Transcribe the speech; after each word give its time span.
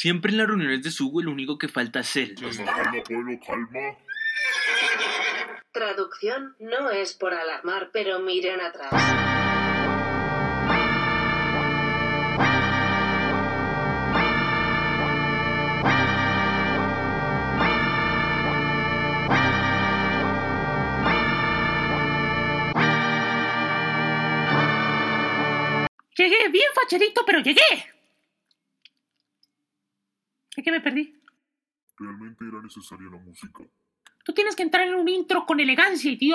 Siempre 0.00 0.30
en 0.30 0.38
las 0.38 0.46
reuniones 0.46 0.80
de 0.84 0.92
Sugo 0.92 1.20
el 1.20 1.26
único 1.26 1.58
que 1.58 1.66
falta 1.66 1.98
es 1.98 2.14
él. 2.14 2.36
Calma, 2.36 2.72
calma, 2.72 3.02
pueblo, 3.02 3.40
calma. 3.44 3.98
Traducción 5.72 6.54
no 6.60 6.88
es 6.92 7.14
por 7.14 7.34
alarmar, 7.34 7.90
pero 7.92 8.20
miren 8.20 8.60
atrás. 8.60 8.92
Llegué, 26.16 26.48
bien 26.50 26.70
facherito, 26.72 27.24
pero 27.26 27.40
llegué. 27.40 27.97
¿De 30.58 30.64
qué 30.64 30.72
me 30.72 30.80
perdí? 30.80 31.14
Realmente 31.96 32.44
era 32.44 32.60
necesaria 32.60 33.08
la 33.08 33.18
música. 33.18 33.62
Tú 34.24 34.32
tienes 34.32 34.56
que 34.56 34.64
entrar 34.64 34.88
en 34.88 34.96
un 34.96 35.08
intro 35.08 35.46
con 35.46 35.60
elegancia, 35.60 36.18
tío. 36.18 36.34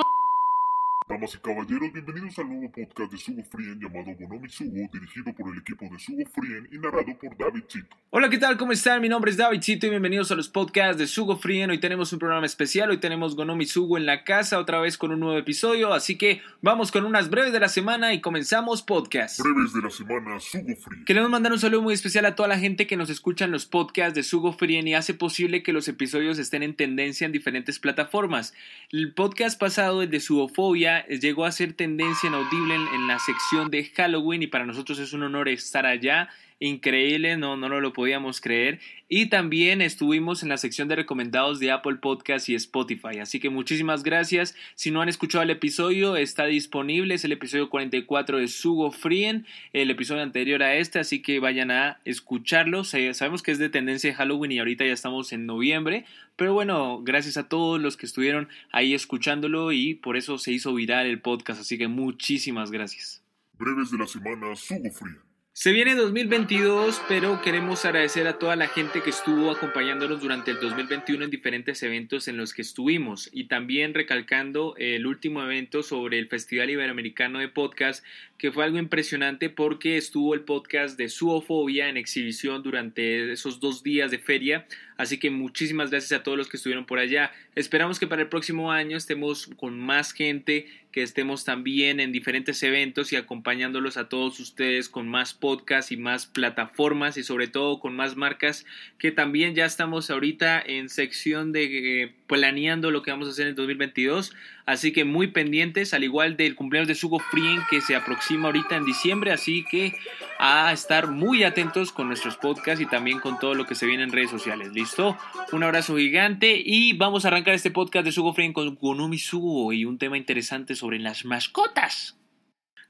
Damas 1.09 1.35
y 1.35 1.37
caballeros, 1.39 1.91
bienvenidos 1.91 2.39
al 2.39 2.47
nuevo 2.47 2.71
podcast 2.71 3.11
de 3.11 3.17
Sugo 3.17 3.43
Frien 3.43 3.77
llamado 3.77 4.15
Bonomi 4.17 4.47
Sugo, 4.47 4.89
dirigido 4.93 5.33
por 5.35 5.51
el 5.51 5.59
equipo 5.59 5.85
de 5.91 5.99
Sugo 5.99 6.23
Frien 6.33 6.69
y 6.71 6.77
narrado 6.77 7.17
por 7.19 7.37
David 7.37 7.63
Chito. 7.67 7.97
Hola, 8.09 8.29
¿qué 8.29 8.37
tal? 8.37 8.57
¿Cómo 8.57 8.71
están? 8.71 9.01
Mi 9.01 9.09
nombre 9.09 9.31
es 9.31 9.37
David 9.37 9.59
Chito 9.59 9.87
y 9.87 9.89
bienvenidos 9.89 10.31
a 10.31 10.35
los 10.35 10.47
podcasts 10.47 10.97
de 10.97 11.07
Sugo 11.07 11.35
Frien. 11.35 11.69
Hoy 11.71 11.79
tenemos 11.79 12.13
un 12.13 12.19
programa 12.19 12.45
especial, 12.45 12.89
hoy 12.89 12.99
tenemos 12.99 13.35
Gonomi 13.35 13.65
Sugo 13.65 13.97
en 13.97 14.05
la 14.05 14.23
casa, 14.23 14.59
otra 14.59 14.79
vez 14.79 14.97
con 14.97 15.11
un 15.11 15.19
nuevo 15.19 15.37
episodio, 15.37 15.93
así 15.93 16.17
que 16.17 16.41
vamos 16.61 16.91
con 16.91 17.03
unas 17.05 17.29
breves 17.29 17.51
de 17.51 17.59
la 17.59 17.69
semana 17.69 18.13
y 18.13 18.21
comenzamos 18.21 18.81
podcast. 18.81 19.41
Breves 19.41 19.73
de 19.73 19.81
la 19.81 19.89
semana, 19.89 20.39
Sugo 20.39 20.75
Frien. 20.77 21.03
Queremos 21.03 21.29
mandar 21.29 21.51
un 21.51 21.59
saludo 21.59 21.81
muy 21.81 21.95
especial 21.95 22.25
a 22.25 22.35
toda 22.35 22.47
la 22.47 22.59
gente 22.59 22.87
que 22.87 22.95
nos 22.95 23.09
escucha 23.09 23.43
en 23.43 23.51
los 23.51 23.65
podcasts 23.65 24.15
de 24.15 24.23
Sugo 24.23 24.53
Frien 24.53 24.87
y 24.87 24.95
hace 24.95 25.13
posible 25.13 25.63
que 25.63 25.73
los 25.73 25.89
episodios 25.89 26.39
estén 26.39 26.63
en 26.63 26.75
tendencia 26.75 27.25
en 27.25 27.33
diferentes 27.33 27.79
plataformas. 27.79 28.53
El 28.89 29.13
podcast 29.13 29.59
pasado, 29.59 30.01
el 30.01 30.09
de 30.09 30.21
Sugofobia, 30.21 30.93
llegó 31.07 31.45
a 31.45 31.51
ser 31.51 31.73
tendencia 31.73 32.27
inaudible 32.27 32.75
en, 32.75 32.87
en 32.87 33.07
la 33.07 33.19
sección 33.19 33.69
de 33.69 33.85
Halloween 33.85 34.43
y 34.43 34.47
para 34.47 34.65
nosotros 34.65 34.99
es 34.99 35.13
un 35.13 35.23
honor 35.23 35.49
estar 35.49 35.85
allá. 35.85 36.29
Increíble, 36.65 37.35
no, 37.35 37.57
no 37.57 37.67
lo 37.67 37.91
podíamos 37.91 38.39
creer. 38.39 38.79
Y 39.09 39.25
también 39.25 39.81
estuvimos 39.81 40.43
en 40.43 40.49
la 40.49 40.55
sección 40.55 40.87
de 40.87 40.95
recomendados 40.95 41.59
de 41.59 41.71
Apple 41.71 41.95
Podcast 41.97 42.47
y 42.47 42.55
Spotify. 42.55 43.19
Así 43.19 43.41
que 43.41 43.49
muchísimas 43.49 44.01
gracias. 44.01 44.55
Si 44.73 44.89
no 44.89 45.01
han 45.01 45.09
escuchado 45.09 45.43
el 45.43 45.49
episodio, 45.49 46.15
está 46.15 46.45
disponible. 46.45 47.15
Es 47.15 47.25
el 47.25 47.33
episodio 47.33 47.69
44 47.69 48.37
de 48.37 48.47
Sugo 48.47 48.93
Frien, 48.93 49.45
el 49.73 49.91
episodio 49.91 50.21
anterior 50.21 50.63
a 50.63 50.75
este. 50.75 50.99
Así 50.99 51.21
que 51.21 51.41
vayan 51.41 51.69
a 51.69 51.99
escucharlo. 52.05 52.85
Sabemos 52.85 53.43
que 53.43 53.51
es 53.51 53.59
de 53.59 53.67
tendencia 53.67 54.11
de 54.11 54.15
Halloween 54.15 54.53
y 54.53 54.59
ahorita 54.59 54.85
ya 54.85 54.93
estamos 54.93 55.33
en 55.33 55.45
noviembre. 55.45 56.05
Pero 56.37 56.53
bueno, 56.53 57.01
gracias 57.03 57.35
a 57.35 57.49
todos 57.49 57.81
los 57.81 57.97
que 57.97 58.05
estuvieron 58.05 58.47
ahí 58.71 58.93
escuchándolo 58.93 59.73
y 59.73 59.95
por 59.95 60.15
eso 60.15 60.37
se 60.37 60.53
hizo 60.53 60.73
viral 60.73 61.07
el 61.07 61.19
podcast. 61.19 61.59
Así 61.59 61.77
que 61.77 61.89
muchísimas 61.89 62.71
gracias. 62.71 63.21
Breves 63.59 63.91
de 63.91 63.97
la 63.97 64.07
semana, 64.07 64.55
Sugo 64.55 64.89
Frien. 64.91 65.32
Se 65.55 65.71
viene 65.71 65.93
2022, 65.93 66.99
pero 67.07 67.39
queremos 67.43 67.85
agradecer 67.85 68.25
a 68.25 68.39
toda 68.39 68.55
la 68.55 68.67
gente 68.67 69.03
que 69.03 69.11
estuvo 69.11 69.51
acompañándonos 69.51 70.19
durante 70.19 70.49
el 70.49 70.59
2021 70.59 71.25
en 71.25 71.29
diferentes 71.29 71.83
eventos 71.83 72.27
en 72.27 72.37
los 72.37 72.55
que 72.55 72.63
estuvimos 72.63 73.29
y 73.31 73.43
también 73.43 73.93
recalcando 73.93 74.73
el 74.77 75.05
último 75.05 75.43
evento 75.43 75.83
sobre 75.83 76.17
el 76.17 76.27
Festival 76.27 76.71
Iberoamericano 76.71 77.37
de 77.37 77.49
Podcast, 77.49 78.03
que 78.39 78.51
fue 78.51 78.63
algo 78.63 78.79
impresionante 78.79 79.51
porque 79.51 79.95
estuvo 79.95 80.33
el 80.33 80.41
podcast 80.41 80.97
de 80.97 81.07
Suofobia 81.07 81.87
en 81.87 81.97
exhibición 81.97 82.63
durante 82.63 83.31
esos 83.31 83.59
dos 83.59 83.83
días 83.83 84.09
de 84.09 84.17
feria. 84.17 84.65
Así 84.97 85.19
que 85.19 85.29
muchísimas 85.29 85.91
gracias 85.91 86.19
a 86.19 86.23
todos 86.23 86.37
los 86.37 86.49
que 86.49 86.57
estuvieron 86.57 86.87
por 86.87 86.97
allá. 86.97 87.31
Esperamos 87.53 87.99
que 87.99 88.07
para 88.07 88.23
el 88.23 88.27
próximo 88.27 88.71
año 88.71 88.97
estemos 88.97 89.51
con 89.57 89.79
más 89.79 90.13
gente, 90.13 90.65
que 90.93 91.01
estemos 91.01 91.43
también 91.43 91.99
en 91.99 92.11
diferentes 92.11 92.61
eventos 92.61 93.11
y 93.11 93.15
acompañándolos 93.15 93.97
a 93.97 94.07
todos 94.07 94.39
ustedes 94.39 94.89
con 94.89 95.09
más 95.09 95.33
podcasts 95.33 95.91
y 95.91 95.97
más 95.97 96.27
plataformas 96.27 97.17
y 97.17 97.23
sobre 97.23 97.47
todo 97.47 97.79
con 97.79 97.95
más 97.95 98.15
marcas 98.15 98.65
que 98.99 99.11
también 99.11 99.55
ya 99.55 99.65
estamos 99.65 100.11
ahorita 100.11 100.61
en 100.61 100.89
sección 100.89 101.51
de 101.51 102.03
eh, 102.03 102.13
planeando 102.27 102.91
lo 102.91 103.01
que 103.01 103.09
vamos 103.09 103.27
a 103.27 103.31
hacer 103.31 103.47
en 103.47 103.49
el 103.49 103.55
2022. 103.55 104.33
Así 104.65 104.93
que 104.93 105.03
muy 105.03 105.27
pendientes, 105.27 105.93
al 105.93 106.05
igual 106.05 106.37
del 106.37 106.55
cumpleaños 106.55 106.87
de 106.87 106.95
Sugo 106.95 107.19
Frien 107.19 107.59
que 107.69 107.81
se 107.81 107.95
aproxima 107.95 108.47
ahorita 108.47 108.77
en 108.77 108.85
diciembre. 108.85 109.31
Así 109.31 109.65
que 109.69 109.93
a 110.39 110.71
estar 110.71 111.07
muy 111.07 111.43
atentos 111.43 111.91
con 111.91 112.07
nuestros 112.07 112.37
podcasts 112.37 112.81
y 112.81 112.85
también 112.85 113.19
con 113.19 113.39
todo 113.39 113.55
lo 113.55 113.65
que 113.65 113.75
se 113.75 113.85
viene 113.85 114.03
en 114.03 114.11
redes 114.11 114.29
sociales. 114.29 114.71
¿Listo? 114.71 115.17
Un 115.51 115.63
abrazo 115.63 115.97
gigante 115.97 116.61
y 116.63 116.93
vamos 116.93 117.25
a 117.25 117.27
arrancar 117.27 117.55
este 117.55 117.71
podcast 117.71 118.05
de 118.05 118.13
Sugo 118.13 118.33
Frien 118.33 118.53
con 118.53 118.75
Gonumi 118.75 119.17
Sugo 119.17 119.73
y 119.73 119.83
un 119.85 119.97
tema 119.97 120.17
interesante 120.17 120.75
sobre 120.75 120.99
las 120.99 121.25
mascotas. 121.25 122.17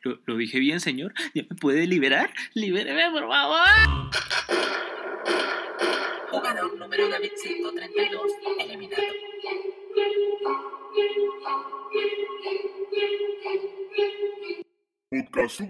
¿Lo, 0.02 0.20
¿Lo, 0.26 0.38
dije 0.38 0.60
bien, 0.60 0.80
señor? 0.80 1.14
¿Ya 1.34 1.44
me 1.50 1.56
puede 1.56 1.88
liberar? 1.88 2.32
¡Libéreme, 2.54 3.10
por 3.12 3.28
favor! 3.28 4.12
Jugador 6.30 6.78
número 6.78 7.10
David 7.10 7.32
132, 7.36 8.22
eliminado. 8.60 9.04
Podcast 15.32 15.62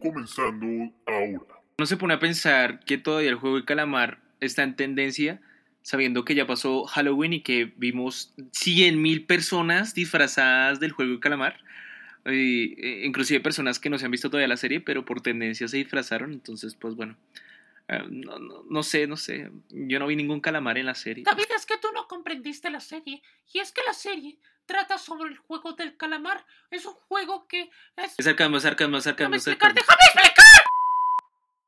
comenzando 0.00 0.92
ahora. 1.06 1.60
No 1.78 1.86
se 1.86 1.96
pone 1.96 2.14
a 2.14 2.18
pensar 2.18 2.80
que 2.80 2.98
todavía 2.98 3.30
el 3.30 3.36
juego 3.36 3.56
de 3.56 3.64
calamar 3.64 4.20
está 4.40 4.62
en 4.62 4.76
tendencia, 4.76 5.40
sabiendo 5.82 6.24
que 6.24 6.34
ya 6.34 6.46
pasó 6.46 6.84
Halloween 6.84 7.34
y 7.34 7.42
que 7.42 7.72
vimos 7.76 8.34
100.000 8.36 9.26
personas 9.26 9.94
disfrazadas 9.94 10.80
del 10.80 10.92
juego 10.92 11.12
de 11.12 11.20
calamar. 11.20 11.58
Eh, 12.26 13.02
inclusive 13.04 13.40
personas 13.40 13.78
que 13.78 13.88
no 13.88 13.98
se 13.98 14.04
han 14.04 14.10
visto 14.10 14.28
todavía 14.28 14.48
la 14.48 14.58
serie, 14.58 14.80
pero 14.80 15.04
por 15.04 15.22
tendencia 15.22 15.68
se 15.68 15.78
disfrazaron. 15.78 16.32
Entonces, 16.32 16.74
pues 16.74 16.94
bueno, 16.94 17.16
eh, 17.92 18.04
no, 18.08 18.38
no, 18.38 18.62
no, 18.68 18.82
sé, 18.84 19.08
no 19.08 19.16
sé. 19.16 19.50
Yo 19.68 19.98
no 19.98 20.06
vi 20.06 20.14
ningún 20.14 20.40
calamar 20.40 20.78
en 20.78 20.86
la 20.86 20.94
serie. 20.94 21.24
David, 21.24 21.46
es 21.56 21.66
que 21.66 21.76
tú 21.76 21.88
no 21.92 22.06
comprendiste 22.06 22.70
la 22.70 22.78
serie. 22.78 23.20
Y 23.52 23.58
es 23.58 23.72
que 23.72 23.80
la 23.84 23.94
serie 23.94 24.38
trata 24.64 24.96
sobre 24.96 25.30
el 25.30 25.36
juego 25.38 25.72
del 25.72 25.96
calamar. 25.96 26.46
Es 26.70 26.86
un 26.86 26.94
juego 26.94 27.48
que 27.48 27.68
es. 27.96 28.14
Sarcasmo, 28.18 28.60
sarcasmo. 28.60 28.98
Déjame 29.00 29.36
explicar, 29.36 29.74
déjame 29.74 29.98
explicar. 30.04 30.64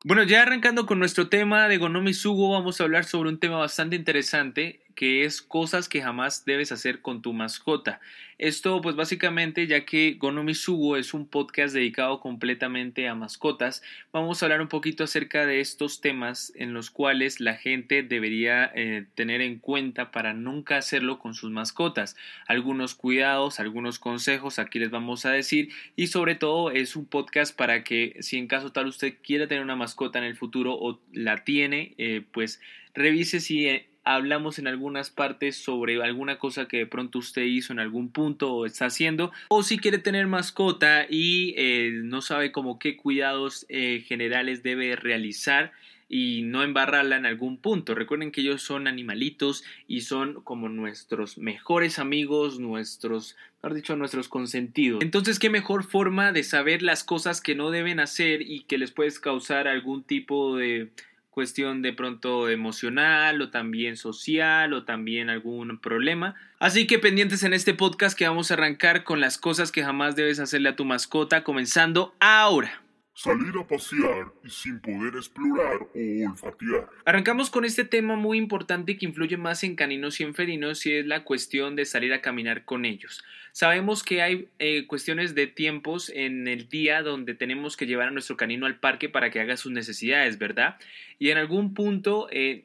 Bueno, 0.05 0.23
ya 0.23 0.43
arrancando 0.43 0.87
con 0.87 1.01
nuestro 1.01 1.29
tema 1.29 1.67
de 1.67 1.79
Gonomi 1.79 2.15
Sugo, 2.15 2.53
vamos 2.53 2.81
a 2.81 2.85
hablar 2.85 3.05
sobre 3.05 3.29
un 3.29 3.41
tema 3.41 3.59
bastante 3.59 3.97
interesante 3.97 4.82
que 4.95 5.25
es 5.25 5.43
cosas 5.43 5.89
que 5.89 6.03
jamás 6.03 6.45
debes 6.45 6.73
hacer 6.73 7.01
con 7.01 7.23
tu 7.23 7.33
mascota. 7.33 8.01
Esto 8.43 8.81
pues 8.81 8.97
básicamente 8.97 9.69
ya 9.69 9.85
que 9.85 10.17
Gonomi 10.19 10.55
Sugo 10.55 10.97
es 10.97 11.15
un 11.15 11.29
podcast 11.29 11.73
dedicado 11.73 12.19
completamente 12.19 13.07
a 13.07 13.15
mascotas, 13.15 13.85
vamos 14.13 14.43
a 14.43 14.47
hablar 14.47 14.61
un 14.61 14.67
poquito 14.67 15.05
acerca 15.05 15.47
de 15.47 15.61
estos 15.61 16.01
temas 16.01 16.53
en 16.57 16.75
los 16.75 16.91
cuales 16.91 17.39
la 17.39 17.55
gente 17.55 18.03
debería 18.03 18.69
eh, 18.75 19.07
tener 19.15 19.43
en 19.43 19.61
cuenta 19.61 20.11
para 20.11 20.35
nunca 20.35 20.77
hacerlo 20.77 21.21
con 21.21 21.35
sus 21.35 21.53
mascotas. 21.53 22.17
Algunos 22.49 22.97
cuidados, 22.97 23.61
algunos 23.61 24.01
consejos 24.01 24.59
aquí 24.59 24.81
les 24.81 24.91
vamos 24.91 25.25
a 25.25 25.31
decir 25.31 25.69
y 25.95 26.09
sobre 26.09 26.35
todo 26.35 26.73
es 26.73 26.97
un 26.97 27.07
podcast 27.07 27.57
para 27.57 27.85
que 27.85 28.17
si 28.21 28.39
en 28.39 28.49
caso 28.49 28.73
tal 28.73 28.89
usted 28.89 29.15
quiera 29.23 29.47
tener 29.47 29.63
una 29.63 29.77
mascota 29.77 30.19
en 30.19 30.25
el 30.25 30.37
futuro 30.37 30.75
o 30.75 31.01
la 31.13 31.45
tiene, 31.45 31.95
eh, 31.97 32.23
pues 32.33 32.61
revise 32.95 33.39
si 33.39 33.69
eh, 33.69 33.92
hablamos 34.05 34.59
en 34.59 34.67
algunas 34.67 35.11
partes 35.11 35.57
sobre 35.57 36.03
alguna 36.03 36.39
cosa 36.39 36.67
que 36.67 36.79
de 36.79 36.87
pronto 36.87 37.19
usted 37.19 37.43
hizo 37.43 37.73
en 37.73 37.79
algún 37.79 38.11
punto 38.11 38.53
o 38.53 38.67
está 38.67 38.87
haciendo 38.87 39.33
o 39.49 39.63
si 39.63 39.79
quiere 39.79 39.99
tener 39.99 40.27
mascota 40.27 41.07
y 41.09 41.55
eh, 41.57 41.91
no 42.03 42.21
sabe 42.21 42.53
como 42.53 42.79
qué 42.79 42.97
cuidados 42.97 43.67
eh, 43.69 44.05
generales 44.07 44.63
debe 44.63 44.97
realizar 44.97 45.73
y 46.13 46.43
no 46.43 46.63
embarrarla 46.63 47.17
en 47.17 47.25
algún 47.25 47.57
punto. 47.57 47.95
Recuerden 47.95 48.33
que 48.33 48.43
ellos 48.43 48.61
son 48.61 48.87
animalitos 48.87 49.65
y 49.89 50.03
son 50.03 50.43
como 50.43 50.69
nuestros 50.69 51.39
mejores 51.39 51.99
amigos, 51.99 52.61
nuestros, 52.61 53.35
mejor 53.63 53.75
dicho, 53.75 53.97
nuestros 53.97 54.29
consentidos. 54.29 55.01
Entonces, 55.03 55.39
¿qué 55.39 55.49
mejor 55.49 55.85
forma 55.85 56.33
de 56.33 56.45
saber 56.45 56.83
las 56.83 57.03
cosas 57.03 57.41
que 57.41 57.55
no 57.55 57.71
deben 57.71 57.99
hacer 57.99 58.43
y 58.43 58.65
que 58.65 58.77
les 58.77 58.91
puedes 58.91 59.21
causar 59.21 59.67
algún 59.67 60.03
tipo 60.03 60.55
de 60.55 60.91
cuestión 61.33 61.81
de 61.81 61.95
pronto 61.95 62.51
emocional 62.51 63.41
o 63.41 63.51
también 63.51 63.97
social 63.97 64.75
o 64.75 64.85
también 64.85 65.31
algún 65.31 65.79
problema. 65.79 66.35
Así 66.59 66.87
que 66.87 66.99
pendientes 66.99 67.43
en 67.43 67.55
este 67.55 67.73
podcast 67.73 68.17
que 68.17 68.29
vamos 68.29 68.51
a 68.51 68.55
arrancar 68.55 69.03
con 69.03 69.21
las 69.21 69.39
cosas 69.39 69.73
que 69.73 69.83
jamás 69.83 70.15
debes 70.15 70.39
hacerle 70.39 70.69
a 70.69 70.77
tu 70.77 70.85
mascota, 70.85 71.43
comenzando 71.43 72.15
ahora. 72.21 72.82
Salir 73.15 73.53
a 73.59 73.67
pasear 73.67 74.33
y 74.43 74.49
sin 74.49 74.81
poder 74.81 75.15
explorar 75.17 75.81
o 75.83 76.31
olfatear. 76.31 76.89
Arrancamos 77.05 77.51
con 77.51 77.65
este 77.65 77.85
tema 77.85 78.17
muy 78.17 78.39
importante 78.39 78.97
que 78.97 79.07
influye 79.07 79.37
más 79.37 79.63
en 79.65 79.77
caninos 79.77 80.21
y 80.21 80.25
en 80.25 80.35
felinos 80.35 80.87
y 80.87 80.93
es 80.93 81.07
la 81.07 81.25
cuestión 81.25 81.77
de 81.77 81.85
salir 81.85 82.13
a 82.15 82.23
caminar 82.23 82.65
con 82.65 82.85
ellos. 82.85 83.23
Sabemos 83.53 84.03
que 84.03 84.23
hay 84.23 84.49
eh, 84.59 84.87
cuestiones 84.87 85.35
de 85.35 85.47
tiempos 85.47 86.11
en 86.15 86.49
el 86.49 86.69
día 86.69 87.03
donde 87.03 87.35
tenemos 87.35 87.77
que 87.77 87.87
llevar 87.87 88.09
a 88.09 88.13
nuestro 88.13 88.37
canino 88.37 88.65
al 88.65 88.81
parque 88.81 89.11
para 89.11 89.31
que 89.31 89.41
haga 89.41 89.59
sus 89.59 89.73
necesidades, 89.73 90.39
¿verdad? 90.39 90.77
Y 91.19 91.31
en 91.31 91.39
algún 91.39 91.75
punto 91.75 92.29
eh, 92.31 92.65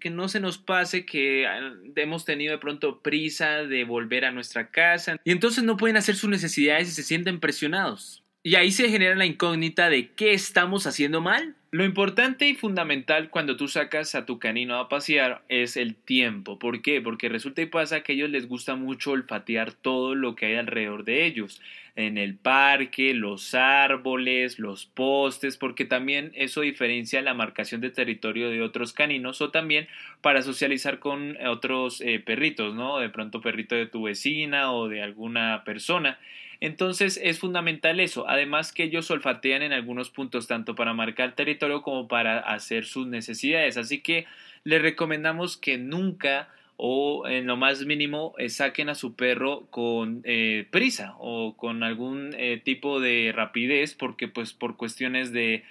que 0.00 0.10
no 0.10 0.28
se 0.28 0.40
nos 0.40 0.58
pase 0.58 1.04
que 1.04 1.46
ah, 1.46 1.72
hemos 1.96 2.24
tenido 2.24 2.52
de 2.52 2.58
pronto 2.58 3.00
prisa 3.00 3.64
de 3.64 3.84
volver 3.84 4.24
a 4.24 4.32
nuestra 4.32 4.70
casa 4.70 5.20
y 5.22 5.30
entonces 5.30 5.62
no 5.62 5.76
pueden 5.76 5.96
hacer 5.96 6.16
sus 6.16 6.30
necesidades 6.30 6.88
y 6.88 6.92
se 6.92 7.02
sienten 7.02 7.38
presionados. 7.38 8.23
Y 8.46 8.56
ahí 8.56 8.72
se 8.72 8.90
genera 8.90 9.14
la 9.14 9.24
incógnita 9.24 9.88
de 9.88 10.10
qué 10.10 10.34
estamos 10.34 10.86
haciendo 10.86 11.22
mal. 11.22 11.54
Lo 11.70 11.82
importante 11.82 12.46
y 12.46 12.54
fundamental 12.54 13.30
cuando 13.30 13.56
tú 13.56 13.68
sacas 13.68 14.14
a 14.14 14.26
tu 14.26 14.38
canino 14.38 14.76
a 14.76 14.90
pasear 14.90 15.40
es 15.48 15.78
el 15.78 15.94
tiempo. 15.94 16.58
¿Por 16.58 16.82
qué? 16.82 17.00
Porque 17.00 17.30
resulta 17.30 17.62
y 17.62 17.66
pasa 17.66 18.02
que 18.02 18.12
a 18.12 18.14
ellos 18.16 18.28
les 18.28 18.46
gusta 18.46 18.76
mucho 18.76 19.12
olfatear 19.12 19.72
todo 19.72 20.14
lo 20.14 20.36
que 20.36 20.44
hay 20.44 20.56
alrededor 20.56 21.04
de 21.04 21.24
ellos. 21.24 21.62
En 21.96 22.18
el 22.18 22.34
parque, 22.36 23.14
los 23.14 23.54
árboles, 23.54 24.58
los 24.58 24.84
postes, 24.84 25.56
porque 25.56 25.86
también 25.86 26.30
eso 26.34 26.60
diferencia 26.60 27.22
la 27.22 27.32
marcación 27.32 27.80
de 27.80 27.88
territorio 27.88 28.50
de 28.50 28.60
otros 28.60 28.92
caninos 28.92 29.40
o 29.40 29.52
también 29.52 29.88
para 30.20 30.42
socializar 30.42 30.98
con 30.98 31.38
otros 31.46 32.02
eh, 32.02 32.20
perritos, 32.20 32.74
¿no? 32.74 32.98
De 32.98 33.08
pronto 33.08 33.40
perrito 33.40 33.74
de 33.74 33.86
tu 33.86 34.02
vecina 34.02 34.70
o 34.70 34.90
de 34.90 35.00
alguna 35.00 35.64
persona. 35.64 36.18
Entonces 36.64 37.20
es 37.22 37.40
fundamental 37.40 38.00
eso, 38.00 38.26
además 38.26 38.72
que 38.72 38.84
ellos 38.84 39.10
olfatean 39.10 39.60
en 39.60 39.74
algunos 39.74 40.08
puntos 40.08 40.46
tanto 40.46 40.74
para 40.74 40.94
marcar 40.94 41.34
territorio 41.34 41.82
como 41.82 42.08
para 42.08 42.38
hacer 42.38 42.86
sus 42.86 43.06
necesidades, 43.06 43.76
así 43.76 44.00
que 44.00 44.24
les 44.64 44.80
recomendamos 44.80 45.58
que 45.58 45.76
nunca 45.76 46.48
o 46.78 47.28
en 47.28 47.46
lo 47.46 47.58
más 47.58 47.84
mínimo 47.84 48.32
eh, 48.38 48.48
saquen 48.48 48.88
a 48.88 48.94
su 48.94 49.14
perro 49.14 49.66
con 49.68 50.22
eh, 50.24 50.66
prisa 50.70 51.16
o 51.18 51.54
con 51.54 51.82
algún 51.82 52.30
eh, 52.38 52.62
tipo 52.64 52.98
de 52.98 53.32
rapidez 53.36 53.94
porque 53.94 54.26
pues 54.28 54.54
por 54.54 54.78
cuestiones 54.78 55.32
de, 55.32 55.64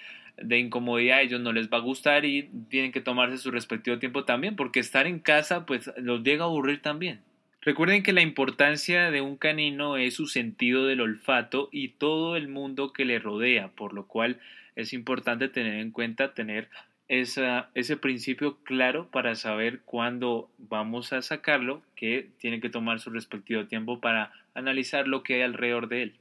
incomodidad 0.48 1.18
a 1.18 1.22
ellos 1.22 1.40
no 1.40 1.52
les 1.52 1.70
va 1.70 1.78
a 1.78 1.80
gustar 1.80 2.24
y 2.24 2.48
tienen 2.68 2.92
que 2.92 3.00
tomarse 3.00 3.38
su 3.38 3.50
respectivo 3.50 3.98
tiempo 3.98 4.24
también 4.24 4.54
porque 4.54 4.78
estar 4.78 5.08
en 5.08 5.18
casa 5.18 5.66
pues 5.66 5.90
los 5.96 6.22
llega 6.22 6.44
a 6.44 6.46
aburrir 6.46 6.82
también. 6.82 7.20
Recuerden 7.64 8.02
que 8.02 8.12
la 8.12 8.20
importancia 8.20 9.10
de 9.10 9.22
un 9.22 9.38
canino 9.38 9.96
es 9.96 10.12
su 10.14 10.26
sentido 10.26 10.84
del 10.84 11.00
olfato 11.00 11.70
y 11.72 11.88
todo 11.88 12.36
el 12.36 12.48
mundo 12.48 12.92
que 12.92 13.06
le 13.06 13.18
rodea, 13.18 13.68
por 13.68 13.94
lo 13.94 14.06
cual 14.06 14.38
es 14.76 14.92
importante 14.92 15.48
tener 15.48 15.80
en 15.80 15.90
cuenta 15.90 16.34
tener 16.34 16.68
ese 17.08 17.96
principio 17.96 18.58
claro 18.64 19.10
para 19.10 19.34
saber 19.34 19.80
cuándo 19.86 20.50
vamos 20.58 21.14
a 21.14 21.22
sacarlo, 21.22 21.80
que 21.96 22.28
tiene 22.38 22.60
que 22.60 22.68
tomar 22.68 23.00
su 23.00 23.08
respectivo 23.08 23.66
tiempo 23.66 23.98
para 23.98 24.30
analizar 24.52 25.08
lo 25.08 25.22
que 25.22 25.36
hay 25.36 25.42
alrededor 25.42 25.88
de 25.88 26.02
él. 26.02 26.16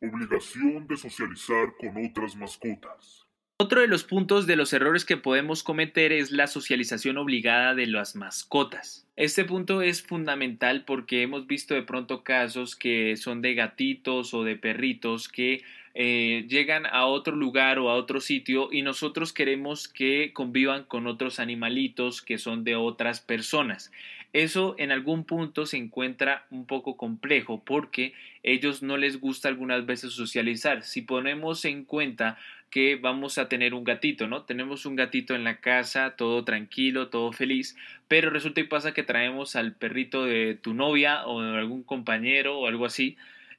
Obligación 0.00 0.86
de 0.86 0.96
socializar 0.96 1.74
con 1.78 2.06
otras 2.06 2.36
mascotas. 2.36 3.25
Otro 3.58 3.80
de 3.80 3.86
los 3.86 4.04
puntos 4.04 4.46
de 4.46 4.54
los 4.54 4.74
errores 4.74 5.06
que 5.06 5.16
podemos 5.16 5.62
cometer 5.62 6.12
es 6.12 6.30
la 6.30 6.46
socialización 6.46 7.16
obligada 7.16 7.74
de 7.74 7.86
las 7.86 8.14
mascotas. 8.14 9.06
Este 9.16 9.46
punto 9.46 9.80
es 9.80 10.02
fundamental 10.02 10.84
porque 10.84 11.22
hemos 11.22 11.46
visto 11.46 11.72
de 11.72 11.80
pronto 11.80 12.22
casos 12.22 12.76
que 12.76 13.16
son 13.16 13.40
de 13.40 13.54
gatitos 13.54 14.34
o 14.34 14.44
de 14.44 14.56
perritos 14.56 15.30
que 15.30 15.62
eh, 15.94 16.44
llegan 16.50 16.84
a 16.84 17.06
otro 17.06 17.34
lugar 17.34 17.78
o 17.78 17.88
a 17.88 17.94
otro 17.94 18.20
sitio 18.20 18.68
y 18.70 18.82
nosotros 18.82 19.32
queremos 19.32 19.88
que 19.88 20.34
convivan 20.34 20.84
con 20.84 21.06
otros 21.06 21.40
animalitos 21.40 22.20
que 22.20 22.36
son 22.36 22.62
de 22.62 22.76
otras 22.76 23.22
personas. 23.22 23.90
Eso 24.34 24.74
en 24.76 24.92
algún 24.92 25.24
punto 25.24 25.64
se 25.64 25.78
encuentra 25.78 26.44
un 26.50 26.66
poco 26.66 26.98
complejo 26.98 27.62
porque 27.64 28.12
ellos 28.42 28.82
no 28.82 28.98
les 28.98 29.18
gusta 29.18 29.48
algunas 29.48 29.86
veces 29.86 30.12
socializar. 30.12 30.82
Si 30.82 31.00
ponemos 31.00 31.64
en 31.64 31.86
cuenta 31.86 32.36
que 32.70 32.96
vamos 32.96 33.38
a 33.38 33.48
tener 33.48 33.74
un 33.74 33.84
gatito, 33.84 34.26
¿no? 34.26 34.42
Tenemos 34.42 34.86
un 34.86 34.96
gatito 34.96 35.34
en 35.34 35.44
la 35.44 35.60
casa, 35.60 36.14
todo 36.16 36.44
tranquilo, 36.44 37.08
todo 37.08 37.32
feliz, 37.32 37.76
pero 38.08 38.30
resulta 38.30 38.60
y 38.60 38.64
pasa 38.64 38.92
que 38.92 39.02
traemos 39.02 39.56
al 39.56 39.72
perrito 39.72 40.24
de 40.24 40.54
tu 40.60 40.74
novia 40.74 41.26
o 41.26 41.42
de 41.42 41.58
algún 41.58 41.82
compañero 41.82 42.58
o 42.58 42.66
algo 42.66 42.84
así 42.84 43.16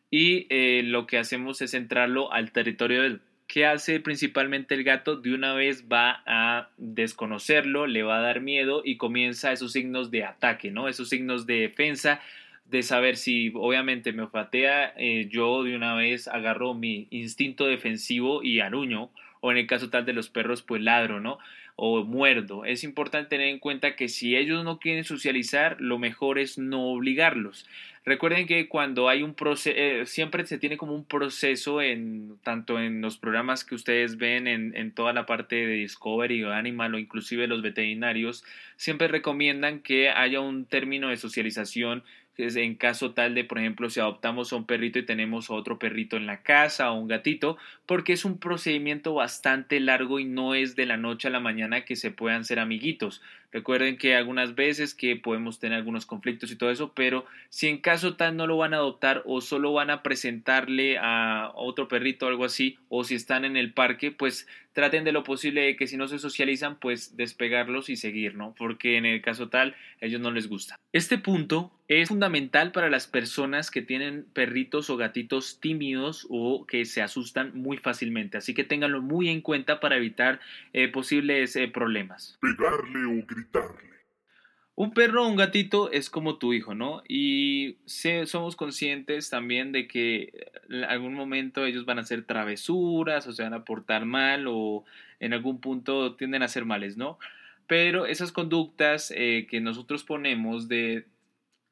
y 0.10 0.48
eh, 0.50 0.84
lo 0.84 1.08
que 1.08 1.18
hacemos 1.18 1.62
es 1.62 1.74
entrarlo 1.74 2.32
al 2.32 2.52
territorio 2.52 3.02
del 3.02 3.22
¿Qué 3.48 3.66
hace 3.66 4.02
principalmente 4.02 4.76
el 4.76 4.84
gato? 4.84 5.16
De 5.16 5.34
una 5.34 5.54
vez 5.54 5.86
va 5.90 6.22
a 6.26 6.68
desconocerlo, 6.76 7.88
le 7.88 8.04
va 8.04 8.18
a 8.18 8.22
dar 8.22 8.42
miedo 8.42 8.82
y 8.84 8.98
comienza 8.98 9.54
esos 9.54 9.72
signos 9.72 10.12
de 10.12 10.26
ataque, 10.26 10.70
¿no? 10.70 10.90
Esos 10.90 11.08
signos 11.08 11.46
de 11.46 11.62
defensa, 11.62 12.20
de 12.70 12.84
saber 12.84 13.16
si 13.16 13.52
obviamente 13.56 14.12
me 14.12 14.24
olfatea, 14.24 14.94
eh, 14.98 15.28
yo 15.30 15.64
de 15.64 15.76
una 15.76 15.96
vez 15.96 16.28
agarro 16.28 16.74
mi 16.74 17.08
instinto 17.12 17.66
defensivo 17.66 18.44
y 18.44 18.60
aruño, 18.60 19.10
o 19.40 19.52
en 19.52 19.58
el 19.58 19.68
caso 19.68 19.90
tal 19.90 20.06
de 20.06 20.14
los 20.14 20.30
perros, 20.30 20.62
pues 20.64 20.82
ladro, 20.82 21.20
¿no? 21.20 21.38
O 21.76 22.04
muerdo. 22.04 22.66
Es 22.66 22.84
importante 22.84 23.30
tener 23.30 23.48
en 23.50 23.60
cuenta 23.60 23.96
que 23.96 24.10
si 24.10 24.36
ellos 24.36 24.64
no 24.64 24.80
quieren 24.80 25.04
socializar, 25.04 25.80
lo 25.80 26.00
mejor 26.00 26.40
es 26.40 26.58
no 26.58 26.88
obligarlos. 26.88 27.68
Recuerden 28.04 28.48
que 28.48 28.68
cuando 28.68 29.10
hay 29.10 29.22
un 29.22 29.34
proceso, 29.36 29.76
eh, 29.78 30.06
siempre 30.06 30.46
se 30.48 30.58
tiene 30.58 30.78
como 30.78 30.96
un 30.96 31.06
proceso 31.06 31.82
en 31.82 32.38
tanto 32.42 32.80
en 32.80 33.02
los 33.02 33.18
programas 33.18 33.64
que 33.64 33.76
ustedes 33.76 34.18
ven 34.18 34.48
en, 34.48 34.76
en 34.76 34.92
toda 34.92 35.14
la 35.14 35.26
parte 35.26 35.56
de 35.56 35.74
Discovery 35.74 36.44
o 36.46 36.54
Animal 36.54 36.96
o 36.96 37.00
inclusive 37.00 37.48
los 37.48 37.62
veterinarios, 37.62 38.44
siempre 38.76 39.08
recomiendan 39.08 39.82
que 39.82 40.10
haya 40.10 40.40
un 40.40 40.66
término 40.66 41.10
de 41.10 41.18
socialización 41.18 42.04
en 42.38 42.76
caso 42.76 43.14
tal 43.14 43.34
de, 43.36 43.44
por 43.44 43.58
ejemplo, 43.60 43.90
si 43.90 44.00
adoptamos 44.00 44.54
a 44.54 44.56
un 44.56 44.66
perrito 44.66 45.00
y 45.00 45.06
tenemos 45.06 45.50
otro 45.50 45.80
perrito 45.80 46.18
en 46.18 46.28
la 46.28 46.44
casa 46.44 46.92
o 46.92 47.00
un 47.00 47.08
gatito, 47.08 47.58
porque 47.86 48.14
es 48.14 48.26
un 48.26 48.38
procedimiento 48.38 49.14
bastante 49.14 49.80
largo 49.80 50.20
y 50.20 50.26
no 50.26 50.54
es 50.54 50.76
de 50.76 50.86
la 50.86 50.98
noche 50.98 51.28
a 51.28 51.32
la 51.32 51.40
mañana 51.40 51.84
que 51.86 51.96
se 51.96 52.12
puedan 52.12 52.46
ser 52.46 52.60
amiguitos. 52.60 53.22
Recuerden 53.52 53.98
que 53.98 54.16
algunas 54.16 54.56
veces 54.56 54.94
que 54.94 55.16
podemos 55.16 55.60
tener 55.60 55.78
algunos 55.78 56.06
conflictos 56.06 56.52
y 56.52 56.58
todo 56.58 56.70
eso, 56.70 56.92
pero 56.94 57.26
si 57.50 57.68
en 57.68 57.78
caso 57.78 58.16
tal 58.16 58.36
no 58.36 58.46
lo 58.46 58.58
van 58.58 58.74
a 58.74 58.78
adoptar 58.78 59.24
o 59.26 59.42
solo 59.42 59.74
van 59.74 59.90
a 59.90 60.04
presentarle 60.04 60.98
a 60.98 61.52
otro 61.56 61.88
perrito 61.88 62.26
o 62.26 62.30
algo 62.30 62.46
así, 62.46 62.78
o 62.90 63.04
si 63.04 63.16
están 63.16 63.46
en 63.46 63.56
el 63.56 63.74
parque, 63.74 64.12
pues 64.12 64.48
traten 64.78 65.04
de 65.04 65.12
lo 65.12 65.24
posible 65.24 65.62
de 65.62 65.76
que 65.76 65.88
si 65.88 65.98
no 65.98 66.08
se 66.08 66.20
socializan, 66.20 66.78
pues 66.80 67.18
despegarlos 67.18 67.90
y 67.90 67.96
seguir, 67.96 68.36
¿no? 68.36 68.54
Porque 68.56 68.98
en 68.98 69.08
el 69.08 69.24
caso 69.24 69.50
tal, 69.50 69.76
a 70.02 70.06
ellos 70.06 70.22
no 70.22 70.30
les 70.30 70.48
gusta. 70.48 70.76
Este 70.94 71.18
punto 71.18 71.72
es 71.88 72.10
fundamental 72.10 72.72
para 72.72 72.90
las 72.90 73.08
personas 73.08 73.72
que 73.72 73.82
tienen 73.82 74.26
perritos 74.34 74.92
o 74.92 74.98
gatitos 74.98 75.60
tímidos 75.60 76.28
o 76.30 76.68
que 76.68 76.86
se 76.86 77.02
asustan 77.02 77.54
muy 77.56 77.78
fácilmente, 77.78 78.38
así 78.38 78.54
que 78.54 78.64
ténganlo 78.64 79.02
muy 79.02 79.30
en 79.30 79.42
cuenta 79.42 79.80
para 79.80 79.98
evitar 79.98 80.40
eh, 80.74 80.90
posibles 80.90 81.56
eh, 81.56 81.68
problemas. 81.68 82.38
Pegarle 82.40 83.06
o 83.06 83.26
Un 84.76 84.94
perro 84.94 85.24
o 85.24 85.28
un 85.28 85.38
gatito 85.38 85.92
es 85.92 86.10
como 86.10 86.38
tu 86.38 86.54
hijo, 86.54 86.76
¿no? 86.76 87.02
Y 87.08 87.78
somos 88.26 88.56
conscientes 88.56 89.30
también 89.30 89.72
de 89.72 89.88
que 89.88 90.52
en 90.70 90.84
algún 90.84 91.16
momento 91.16 91.66
ellos 91.66 91.86
van 91.86 91.98
a 91.98 92.02
hacer 92.02 92.26
travesuras 92.26 93.26
o 93.26 93.32
se 93.32 93.42
van 93.42 93.56
a 93.56 93.66
portar 93.66 94.06
mal 94.06 94.46
o 94.48 94.86
en 95.20 95.34
algún 95.34 95.62
punto 95.62 96.16
tienden 96.16 96.44
a 96.44 96.48
ser 96.48 96.66
males, 96.66 96.96
¿no? 96.96 97.18
Pero 97.66 98.06
esas 98.06 98.32
conductas 98.32 99.12
eh, 99.16 99.48
que 99.50 99.62
nosotros 99.62 100.04
ponemos 100.04 100.68
de 100.68 101.08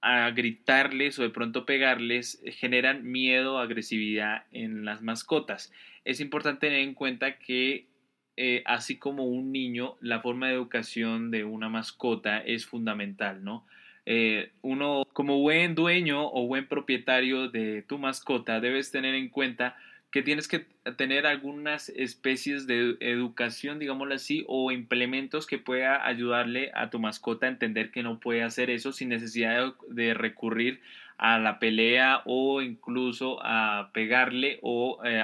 a 0.02 0.30
gritarles 0.32 1.18
o 1.18 1.24
de 1.24 1.30
pronto 1.30 1.66
pegarles 1.66 2.42
generan 2.46 3.10
miedo, 3.10 3.58
agresividad 3.58 4.46
en 4.52 4.86
las 4.86 5.02
mascotas. 5.02 5.72
Es 6.06 6.20
importante 6.20 6.68
tener 6.68 6.82
en 6.82 6.94
cuenta 6.94 7.40
que 7.40 7.88
eh, 8.38 8.64
así 8.66 8.98
como 8.98 9.26
un 9.26 9.52
niño, 9.52 9.96
la 10.02 10.22
forma 10.22 10.48
de 10.48 10.54
educación 10.54 11.32
de 11.32 11.44
una 11.46 11.70
mascota 11.70 12.40
es 12.40 12.66
fundamental, 12.66 13.44
¿no? 13.44 13.66
Eh, 14.06 14.52
uno, 14.62 15.08
como 15.14 15.40
buen 15.40 15.74
dueño 15.74 16.30
o 16.32 16.46
buen 16.46 16.68
propietario 16.68 17.50
de 17.50 17.82
tu 17.82 17.98
mascota, 17.98 18.60
debes 18.60 18.92
tener 18.92 19.16
en 19.16 19.30
cuenta 19.30 19.76
que 20.12 20.22
tienes 20.22 20.48
que 20.48 20.66
tener 20.96 21.26
algunas 21.26 21.90
especies 21.90 22.68
de 22.68 22.96
educación, 23.02 23.80
digámoslo 23.80 24.16
así, 24.16 24.46
o 24.48 24.72
implementos 24.72 25.46
que 25.46 25.58
pueda 25.58 26.08
ayudarle 26.08 26.72
a 26.74 26.90
tu 26.90 27.00
mascota 27.00 27.48
a 27.48 27.50
entender 27.50 27.92
que 27.92 28.02
no 28.02 28.20
puede 28.22 28.44
hacer 28.44 28.70
eso 28.70 28.94
sin 28.94 29.10
necesidad 29.10 29.74
de, 29.90 30.14
recurrir 30.14 30.80
a 31.18 31.38
la 31.40 31.60
pelea 31.60 32.22
o 32.26 32.62
incluso 32.62 33.40
a 33.42 33.90
pegarle 33.94 34.60
o 34.62 35.00
eh, 35.04 35.20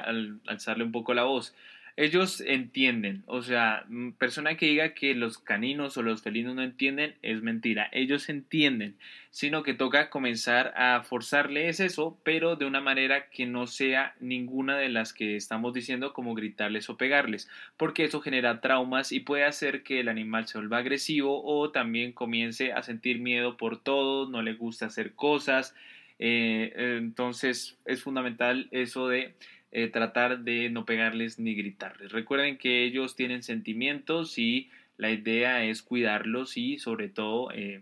alzarle 0.48 0.84
un 0.84 0.92
poco 0.92 1.14
la 1.14 1.24
voz. 1.24 1.56
Ellos 1.98 2.42
entienden, 2.42 3.24
o 3.26 3.42
sea, 3.42 3.86
persona 4.18 4.56
que 4.56 4.68
diga 4.68 4.94
que 4.94 5.14
los 5.14 5.38
caninos 5.38 5.98
o 5.98 6.04
los 6.04 6.22
felinos 6.22 6.56
no 6.56 6.64
entienden 6.64 7.16
es 7.22 7.42
mentira, 7.42 7.90
ellos 7.92 8.30
entienden, 8.30 8.96
sino 9.30 9.64
que 9.64 9.74
toca 9.74 10.10
comenzar 10.10 10.74
a 10.76 11.04
forzarles 11.04 11.80
eso, 11.80 12.18
pero 12.24 12.56
de 12.56 12.66
una 12.66 12.82
manera 12.82 13.30
que 13.30 13.46
no 13.46 13.68
sea 13.68 14.16
ninguna 14.20 14.78
de 14.78 14.90
las 14.90 15.14
que 15.14 15.36
estamos 15.36 15.74
diciendo 15.74 16.14
como 16.14 16.34
gritarles 16.34 16.90
o 16.90 16.98
pegarles, 16.98 17.50
porque 17.78 18.06
eso 18.06 18.22
genera 18.22 18.62
traumas 18.62 19.12
y 19.12 19.20
puede 19.20 19.44
hacer 19.44 19.84
que 19.84 20.00
el 20.00 20.10
animal 20.10 20.48
se 20.48 20.58
vuelva 20.58 20.78
agresivo 20.78 21.44
o 21.44 21.72
también 21.72 22.14
comience 22.14 22.72
a 22.74 22.84
sentir 22.84 23.20
miedo 23.20 23.58
por 23.58 23.82
todo, 23.82 24.30
no 24.30 24.42
le 24.42 24.54
gusta 24.54 24.86
hacer 24.88 25.14
cosas, 25.14 25.76
eh, 26.20 26.74
entonces 26.76 27.80
es 27.86 28.04
fundamental 28.04 28.68
eso 28.72 29.08
de 29.08 29.34
eh, 29.72 29.88
tratar 29.88 30.40
de 30.40 30.70
no 30.70 30.86
pegarles 30.86 31.40
ni 31.40 31.56
gritarles. 31.56 32.12
Recuerden 32.12 32.58
que 32.58 32.84
ellos 32.84 33.16
tienen 33.16 33.44
sentimientos 33.44 34.38
y 34.38 34.70
la 34.98 35.10
idea 35.10 35.64
es 35.64 35.82
cuidarlos 35.82 36.58
y 36.58 36.78
sobre 36.78 37.10
todo 37.10 37.52
eh, 37.52 37.82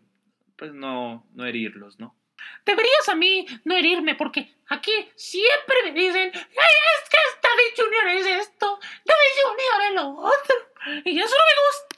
pues 0.56 0.74
no, 0.74 1.26
no 1.34 1.46
herirlos, 1.46 2.00
¿no? 2.00 2.16
Deberías 2.66 3.10
a 3.10 3.16
mí 3.16 3.46
no 3.66 3.76
herirme 3.76 4.16
porque 4.16 4.54
aquí 4.68 4.92
siempre 5.16 5.76
me 5.86 5.92
dicen, 5.92 6.32
Ay, 6.34 6.76
es 6.94 7.10
que 7.10 7.18
David 7.42 7.74
Junior 7.76 8.08
es 8.18 8.48
esto, 8.48 8.80
David 9.06 9.34
Junior 9.44 9.90
es 9.90 9.96
lo 9.96 10.10
otro, 10.12 10.56
y 11.06 11.20
eso 11.20 11.36
no 11.36 11.44
me 11.50 11.56
gusta. 11.68 11.96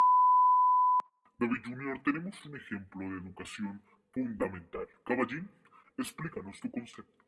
David 1.40 1.62
Junior, 1.66 2.02
tenemos 2.04 2.46
un 2.46 2.56
ejemplo 2.56 3.02
de 3.02 3.18
educación 3.18 3.82
fundamental. 4.14 4.88
Caballín, 5.06 5.50
explícanos 5.98 6.60
tu 6.60 6.72
concepto. 6.72 7.26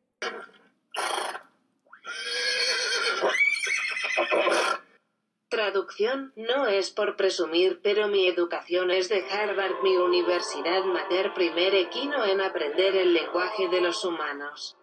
Traducción, 5.54 6.34
no 6.36 6.66
es 6.66 6.90
por 6.90 7.16
presumir, 7.16 7.80
pero 7.84 8.08
mi 8.08 8.26
educación 8.26 8.90
es 8.90 9.08
de 9.08 9.24
Harvard, 9.30 9.84
mi 9.84 9.96
universidad 9.98 10.84
mater 10.84 11.32
primer 11.36 11.76
equino 11.76 12.26
en 12.26 12.42
aprender 12.42 12.96
el 12.96 13.14
lenguaje 13.14 13.68
de 13.68 13.80
los 13.80 14.04
humanos. 14.04 14.76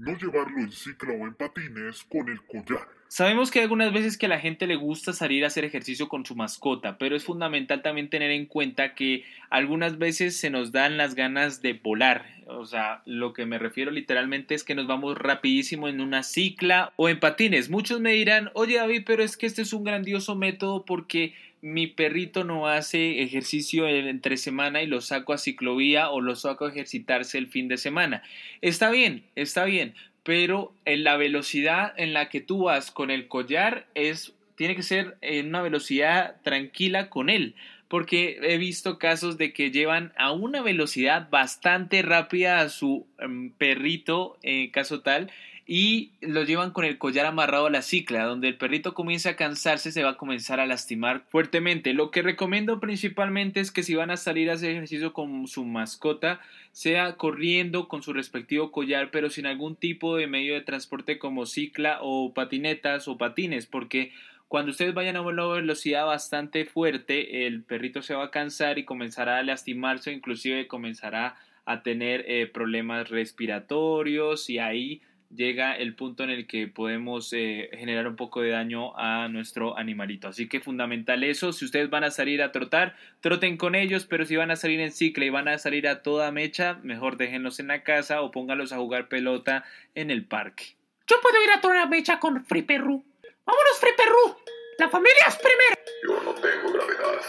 No 0.00 0.16
llevarlo 0.16 0.58
en 0.58 0.72
cicla 0.72 1.12
o 1.12 1.26
en 1.26 1.34
patines 1.34 2.02
con 2.04 2.26
el 2.30 2.40
collar. 2.44 2.88
Sabemos 3.08 3.50
que 3.50 3.58
hay 3.58 3.64
algunas 3.64 3.92
veces 3.92 4.16
que 4.16 4.24
a 4.24 4.30
la 4.30 4.38
gente 4.38 4.66
le 4.66 4.76
gusta 4.76 5.12
salir 5.12 5.44
a 5.44 5.48
hacer 5.48 5.66
ejercicio 5.66 6.08
con 6.08 6.24
su 6.24 6.34
mascota, 6.34 6.96
pero 6.96 7.16
es 7.16 7.24
fundamental 7.24 7.82
también 7.82 8.08
tener 8.08 8.30
en 8.30 8.46
cuenta 8.46 8.94
que 8.94 9.24
algunas 9.50 9.98
veces 9.98 10.38
se 10.38 10.48
nos 10.48 10.72
dan 10.72 10.96
las 10.96 11.14
ganas 11.14 11.60
de 11.60 11.74
volar. 11.74 12.24
O 12.46 12.64
sea, 12.64 13.02
lo 13.04 13.34
que 13.34 13.44
me 13.44 13.58
refiero 13.58 13.90
literalmente 13.90 14.54
es 14.54 14.64
que 14.64 14.74
nos 14.74 14.86
vamos 14.86 15.18
rapidísimo 15.18 15.86
en 15.86 16.00
una 16.00 16.22
cicla 16.22 16.94
o 16.96 17.10
en 17.10 17.20
patines. 17.20 17.68
Muchos 17.68 18.00
me 18.00 18.12
dirán, 18.12 18.50
oye 18.54 18.76
David, 18.76 19.02
pero 19.04 19.22
es 19.22 19.36
que 19.36 19.46
este 19.46 19.62
es 19.62 19.74
un 19.74 19.84
grandioso 19.84 20.34
método 20.34 20.86
porque 20.86 21.34
mi 21.62 21.86
perrito 21.86 22.44
no 22.44 22.66
hace 22.66 23.22
ejercicio 23.22 23.86
entre 23.88 24.36
semana 24.36 24.82
y 24.82 24.86
lo 24.86 25.00
saco 25.00 25.32
a 25.32 25.38
ciclovía 25.38 26.10
o 26.10 26.20
lo 26.20 26.36
saco 26.36 26.66
a 26.66 26.70
ejercitarse 26.70 27.38
el 27.38 27.48
fin 27.48 27.68
de 27.68 27.76
semana. 27.76 28.22
Está 28.60 28.90
bien, 28.90 29.24
está 29.36 29.64
bien, 29.64 29.94
pero 30.22 30.72
en 30.84 31.04
la 31.04 31.16
velocidad 31.16 31.92
en 31.96 32.12
la 32.12 32.28
que 32.28 32.40
tú 32.40 32.64
vas 32.64 32.90
con 32.90 33.10
el 33.10 33.28
collar 33.28 33.86
es 33.94 34.34
tiene 34.60 34.76
que 34.76 34.82
ser 34.82 35.16
en 35.22 35.48
una 35.48 35.62
velocidad 35.62 36.36
tranquila 36.42 37.08
con 37.08 37.30
él, 37.30 37.54
porque 37.88 38.38
he 38.42 38.58
visto 38.58 38.98
casos 38.98 39.38
de 39.38 39.54
que 39.54 39.70
llevan 39.70 40.12
a 40.18 40.32
una 40.32 40.60
velocidad 40.60 41.30
bastante 41.30 42.02
rápida 42.02 42.60
a 42.60 42.68
su 42.68 43.06
em, 43.18 43.52
perrito, 43.52 44.38
en 44.42 44.70
caso 44.70 45.00
tal, 45.00 45.32
y 45.72 46.10
lo 46.20 46.42
llevan 46.42 46.72
con 46.72 46.84
el 46.84 46.98
collar 46.98 47.26
amarrado 47.26 47.66
a 47.66 47.70
la 47.70 47.82
cicla, 47.82 48.24
donde 48.24 48.48
el 48.48 48.56
perrito 48.56 48.92
comienza 48.92 49.30
a 49.30 49.36
cansarse, 49.36 49.92
se 49.92 50.02
va 50.02 50.10
a 50.10 50.16
comenzar 50.16 50.58
a 50.58 50.66
lastimar 50.66 51.22
fuertemente. 51.28 51.94
Lo 51.94 52.10
que 52.10 52.22
recomiendo 52.22 52.80
principalmente 52.80 53.60
es 53.60 53.70
que 53.70 53.84
si 53.84 53.94
van 53.94 54.10
a 54.10 54.16
salir 54.16 54.50
a 54.50 54.54
hacer 54.54 54.72
ejercicio 54.72 55.12
con 55.12 55.46
su 55.46 55.64
mascota, 55.64 56.40
sea 56.72 57.12
corriendo 57.16 57.86
con 57.86 58.02
su 58.02 58.12
respectivo 58.12 58.72
collar, 58.72 59.12
pero 59.12 59.30
sin 59.30 59.46
algún 59.46 59.76
tipo 59.76 60.16
de 60.16 60.26
medio 60.26 60.54
de 60.54 60.62
transporte 60.62 61.20
como 61.20 61.46
cicla 61.46 61.98
o 62.02 62.34
patinetas 62.34 63.06
o 63.06 63.16
patines, 63.16 63.66
porque 63.66 64.10
cuando 64.48 64.72
ustedes 64.72 64.92
vayan 64.92 65.14
a 65.14 65.20
una 65.20 65.46
velocidad 65.46 66.04
bastante 66.04 66.64
fuerte, 66.64 67.46
el 67.46 67.62
perrito 67.62 68.02
se 68.02 68.16
va 68.16 68.24
a 68.24 68.30
cansar 68.32 68.80
y 68.80 68.84
comenzará 68.84 69.38
a 69.38 69.44
lastimarse, 69.44 70.10
inclusive 70.10 70.66
comenzará 70.66 71.36
a 71.64 71.84
tener 71.84 72.24
eh, 72.26 72.48
problemas 72.48 73.08
respiratorios 73.08 74.50
y 74.50 74.58
ahí 74.58 75.02
llega 75.34 75.76
el 75.76 75.94
punto 75.94 76.24
en 76.24 76.30
el 76.30 76.46
que 76.46 76.66
podemos 76.66 77.32
eh, 77.32 77.70
generar 77.72 78.06
un 78.06 78.16
poco 78.16 78.40
de 78.40 78.50
daño 78.50 78.96
a 78.96 79.28
nuestro 79.28 79.78
animalito. 79.78 80.28
Así 80.28 80.48
que 80.48 80.60
fundamental 80.60 81.24
eso, 81.24 81.52
si 81.52 81.64
ustedes 81.64 81.88
van 81.88 82.04
a 82.04 82.10
salir 82.10 82.42
a 82.42 82.52
trotar, 82.52 82.96
troten 83.20 83.56
con 83.56 83.74
ellos, 83.74 84.06
pero 84.06 84.26
si 84.26 84.36
van 84.36 84.50
a 84.50 84.56
salir 84.56 84.80
en 84.80 84.92
cicla 84.92 85.24
y 85.24 85.30
van 85.30 85.48
a 85.48 85.58
salir 85.58 85.88
a 85.88 86.02
toda 86.02 86.32
mecha, 86.32 86.78
mejor 86.82 87.16
déjenlos 87.16 87.60
en 87.60 87.68
la 87.68 87.82
casa 87.82 88.22
o 88.22 88.30
pónganlos 88.30 88.72
a 88.72 88.78
jugar 88.78 89.08
pelota 89.08 89.64
en 89.94 90.10
el 90.10 90.26
parque. 90.26 90.76
Yo 91.06 91.16
puedo 91.22 91.42
ir 91.42 91.50
a 91.50 91.60
toda 91.60 91.86
mecha 91.86 92.18
con 92.20 92.44
Free 92.44 92.62
Perru. 92.62 93.04
¡Vámonos, 93.44 93.80
Free 93.80 93.94
Perru! 93.96 94.36
¡La 94.78 94.88
familia 94.88 95.24
es 95.28 95.36
primero! 95.36 95.76
Yo 96.06 96.22
no 96.22 96.34
tengo 96.40 96.72
gravedad. 96.72 97.20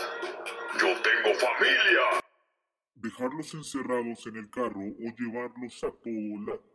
Yo 0.79 0.88
tengo 1.01 1.36
familia. 1.38 2.22
Dejarlos 2.96 3.53
encerrados 3.53 4.25
en 4.27 4.38
el 4.38 4.50
carro 4.50 4.81
o 4.81 5.15
llevarlos 5.17 5.84
a 5.84 5.88
todo 5.88 6.46
lado. 6.46 6.72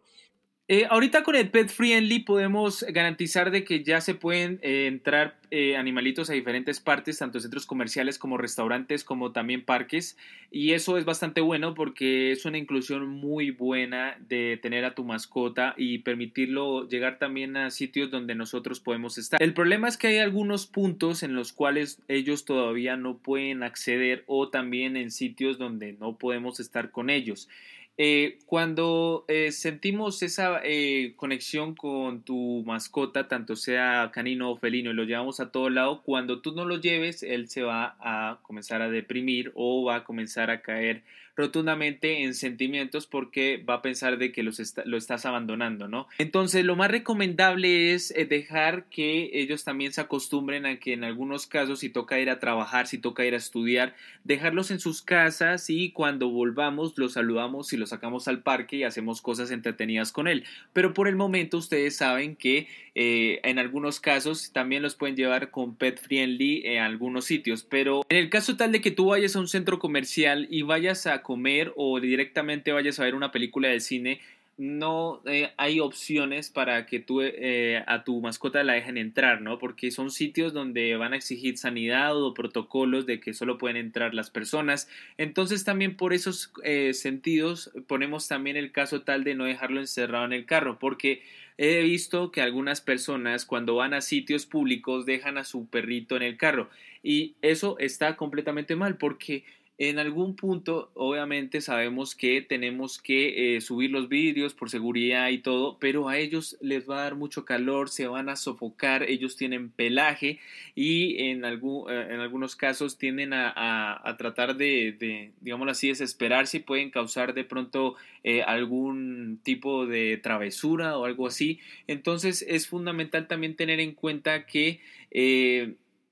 Eh, 0.68 0.84
ahorita 0.90 1.22
con 1.22 1.36
el 1.36 1.48
Pet 1.48 1.68
Friendly 1.68 2.20
podemos 2.20 2.84
garantizar 2.88 3.52
de 3.52 3.62
que 3.62 3.84
ya 3.84 4.00
se 4.00 4.16
pueden 4.16 4.58
eh, 4.62 4.88
entrar 4.88 5.36
eh, 5.52 5.76
animalitos 5.76 6.28
a 6.28 6.32
diferentes 6.32 6.80
partes, 6.80 7.18
tanto 7.18 7.38
centros 7.38 7.66
comerciales 7.66 8.18
como 8.18 8.36
restaurantes, 8.36 9.04
como 9.04 9.30
también 9.30 9.64
parques. 9.64 10.16
Y 10.50 10.72
eso 10.72 10.98
es 10.98 11.04
bastante 11.04 11.40
bueno 11.40 11.74
porque 11.74 12.32
es 12.32 12.44
una 12.46 12.58
inclusión 12.58 13.06
muy 13.06 13.52
buena 13.52 14.16
de 14.28 14.58
tener 14.60 14.84
a 14.84 14.96
tu 14.96 15.04
mascota 15.04 15.74
y 15.76 15.98
permitirlo 15.98 16.88
llegar 16.88 17.20
también 17.20 17.56
a 17.56 17.70
sitios 17.70 18.10
donde 18.10 18.34
nosotros 18.34 18.80
podemos 18.80 19.18
estar. 19.18 19.40
El 19.40 19.54
problema 19.54 19.86
es 19.86 19.96
que 19.96 20.08
hay 20.08 20.18
algunos 20.18 20.66
puntos 20.66 21.22
en 21.22 21.36
los 21.36 21.52
cuales 21.52 22.00
ellos 22.08 22.44
todavía 22.44 22.96
no 22.96 23.18
pueden 23.18 23.62
acceder 23.62 24.24
o 24.26 24.48
también 24.48 24.96
en 24.96 25.12
sitios 25.12 25.58
donde 25.58 25.92
no 25.92 26.16
podemos 26.16 26.58
estar 26.58 26.90
con 26.90 27.08
ellos. 27.08 27.48
Eh, 27.98 28.38
cuando 28.44 29.24
eh, 29.26 29.52
sentimos 29.52 30.22
esa 30.22 30.60
eh, 30.62 31.14
conexión 31.16 31.74
con 31.74 32.22
tu 32.22 32.62
mascota, 32.66 33.26
tanto 33.26 33.56
sea 33.56 34.10
canino 34.12 34.50
o 34.50 34.56
felino, 34.58 34.90
y 34.90 34.94
lo 34.94 35.04
llevamos 35.04 35.40
a 35.40 35.50
todo 35.50 35.70
lado, 35.70 36.02
cuando 36.02 36.42
tú 36.42 36.52
no 36.52 36.66
lo 36.66 36.76
lleves, 36.78 37.22
él 37.22 37.48
se 37.48 37.62
va 37.62 37.96
a 38.00 38.40
comenzar 38.42 38.82
a 38.82 38.90
deprimir 38.90 39.50
o 39.54 39.84
va 39.84 39.96
a 39.96 40.04
comenzar 40.04 40.50
a 40.50 40.60
caer 40.60 41.04
rotundamente 41.36 42.22
en 42.22 42.34
sentimientos 42.34 43.06
porque 43.06 43.58
va 43.58 43.74
a 43.74 43.82
pensar 43.82 44.16
de 44.16 44.32
que 44.32 44.42
los 44.42 44.60
lo 44.84 44.96
estás 44.96 45.26
abandonando, 45.26 45.86
¿no? 45.86 46.06
Entonces 46.18 46.64
lo 46.64 46.76
más 46.76 46.90
recomendable 46.90 47.92
es 47.92 48.10
eh, 48.16 48.24
dejar 48.24 48.84
que 48.86 49.30
ellos 49.34 49.62
también 49.62 49.92
se 49.92 50.00
acostumbren 50.00 50.64
a 50.64 50.78
que 50.78 50.94
en 50.94 51.04
algunos 51.04 51.46
casos 51.46 51.80
si 51.80 51.90
toca 51.90 52.18
ir 52.18 52.30
a 52.30 52.40
trabajar, 52.40 52.86
si 52.86 52.98
toca 52.98 53.26
ir 53.26 53.34
a 53.34 53.38
estudiar, 53.38 53.94
dejarlos 54.24 54.70
en 54.70 54.80
sus 54.80 55.02
casas 55.02 55.68
y 55.68 55.90
cuando 55.90 56.30
volvamos 56.30 56.96
los 56.96 57.12
saludamos 57.12 57.72
y 57.72 57.76
los 57.76 57.90
sacamos 57.90 58.28
al 58.28 58.42
parque 58.42 58.76
y 58.76 58.84
hacemos 58.84 59.20
cosas 59.20 59.50
entretenidas 59.50 60.12
con 60.12 60.28
él. 60.28 60.44
Pero 60.72 60.94
por 60.94 61.06
el 61.06 61.16
momento 61.16 61.58
ustedes 61.58 61.96
saben 61.96 62.36
que 62.36 62.66
eh, 62.94 63.40
en 63.44 63.58
algunos 63.58 64.00
casos 64.00 64.52
también 64.52 64.82
los 64.82 64.94
pueden 64.94 65.16
llevar 65.16 65.50
con 65.50 65.76
pet 65.76 66.00
friendly 66.00 66.62
en 66.64 66.82
algunos 66.82 67.26
sitios, 67.26 67.62
pero 67.62 68.06
en 68.08 68.16
el 68.16 68.30
caso 68.30 68.56
tal 68.56 68.72
de 68.72 68.80
que 68.80 68.90
tú 68.90 69.08
vayas 69.08 69.36
a 69.36 69.40
un 69.40 69.48
centro 69.48 69.78
comercial 69.78 70.46
y 70.50 70.62
vayas 70.62 71.06
a 71.06 71.22
comer 71.26 71.72
o 71.74 71.98
directamente 71.98 72.70
vayas 72.70 73.00
a 73.00 73.04
ver 73.04 73.16
una 73.16 73.32
película 73.32 73.66
de 73.68 73.80
cine, 73.80 74.20
no 74.58 75.22
eh, 75.26 75.50
hay 75.56 75.80
opciones 75.80 76.50
para 76.50 76.86
que 76.86 77.00
tú 77.00 77.20
eh, 77.20 77.82
a 77.88 78.04
tu 78.04 78.20
mascota 78.20 78.62
la 78.62 78.74
dejen 78.74 78.96
entrar, 78.96 79.42
¿no? 79.42 79.58
Porque 79.58 79.90
son 79.90 80.12
sitios 80.12 80.52
donde 80.52 80.96
van 80.96 81.14
a 81.14 81.16
exigir 81.16 81.58
sanidad 81.58 82.16
o 82.16 82.32
protocolos 82.32 83.06
de 83.06 83.18
que 83.18 83.34
solo 83.34 83.58
pueden 83.58 83.76
entrar 83.76 84.14
las 84.14 84.30
personas. 84.30 84.88
Entonces 85.18 85.64
también 85.64 85.96
por 85.96 86.12
esos 86.12 86.52
sentidos 86.92 87.72
ponemos 87.88 88.28
también 88.28 88.56
el 88.56 88.70
caso 88.70 89.02
tal 89.02 89.24
de 89.24 89.34
no 89.34 89.46
dejarlo 89.46 89.80
encerrado 89.80 90.26
en 90.26 90.32
el 90.32 90.46
carro, 90.46 90.78
porque 90.78 91.22
He 91.58 91.80
visto 91.80 92.32
que 92.32 92.42
algunas 92.42 92.82
personas 92.82 93.46
cuando 93.46 93.76
van 93.76 93.94
a 93.94 94.02
sitios 94.02 94.44
públicos 94.44 95.06
dejan 95.06 95.38
a 95.38 95.44
su 95.44 95.66
perrito 95.66 96.14
en 96.14 96.22
el 96.22 96.36
carro 96.36 96.68
y 97.02 97.34
eso 97.40 97.78
está 97.78 98.16
completamente 98.16 98.76
mal 98.76 98.98
porque 98.98 99.42
en 99.78 99.98
algún 99.98 100.36
punto, 100.36 100.90
obviamente, 100.94 101.60
sabemos 101.60 102.14
que 102.14 102.40
tenemos 102.40 102.98
que 102.98 103.56
eh, 103.56 103.60
subir 103.60 103.90
los 103.90 104.08
vídeos 104.08 104.54
por 104.54 104.70
seguridad 104.70 105.28
y 105.28 105.38
todo, 105.38 105.76
pero 105.78 106.08
a 106.08 106.16
ellos 106.16 106.56
les 106.62 106.88
va 106.88 107.00
a 107.00 107.02
dar 107.02 107.14
mucho 107.14 107.44
calor, 107.44 107.90
se 107.90 108.06
van 108.06 108.30
a 108.30 108.36
sofocar, 108.36 109.02
ellos 109.02 109.36
tienen 109.36 109.68
pelaje 109.68 110.40
y 110.74 111.22
en, 111.24 111.44
algún, 111.44 111.90
eh, 111.92 112.06
en 112.08 112.20
algunos 112.20 112.56
casos 112.56 112.96
tienden 112.96 113.34
a, 113.34 114.14
tratar 114.16 114.56
de, 114.56 114.92
de, 114.98 115.32
digámoslo 115.42 115.72
así, 115.72 115.88
desesperarse 115.88 116.56
y 116.56 116.60
pueden 116.60 116.90
causar 116.90 117.34
de 117.34 117.44
pronto 117.44 117.96
eh, 118.24 118.40
algún 118.42 119.40
tipo 119.42 119.86
de 119.86 120.16
travesura 120.16 120.96
o 120.96 121.04
algo 121.04 121.26
así. 121.26 121.60
Entonces 121.86 122.42
es 122.48 122.66
fundamental 122.66 123.28
también 123.28 123.56
tener 123.56 123.80
en 123.80 123.92
cuenta 123.92 124.46
que 124.46 124.80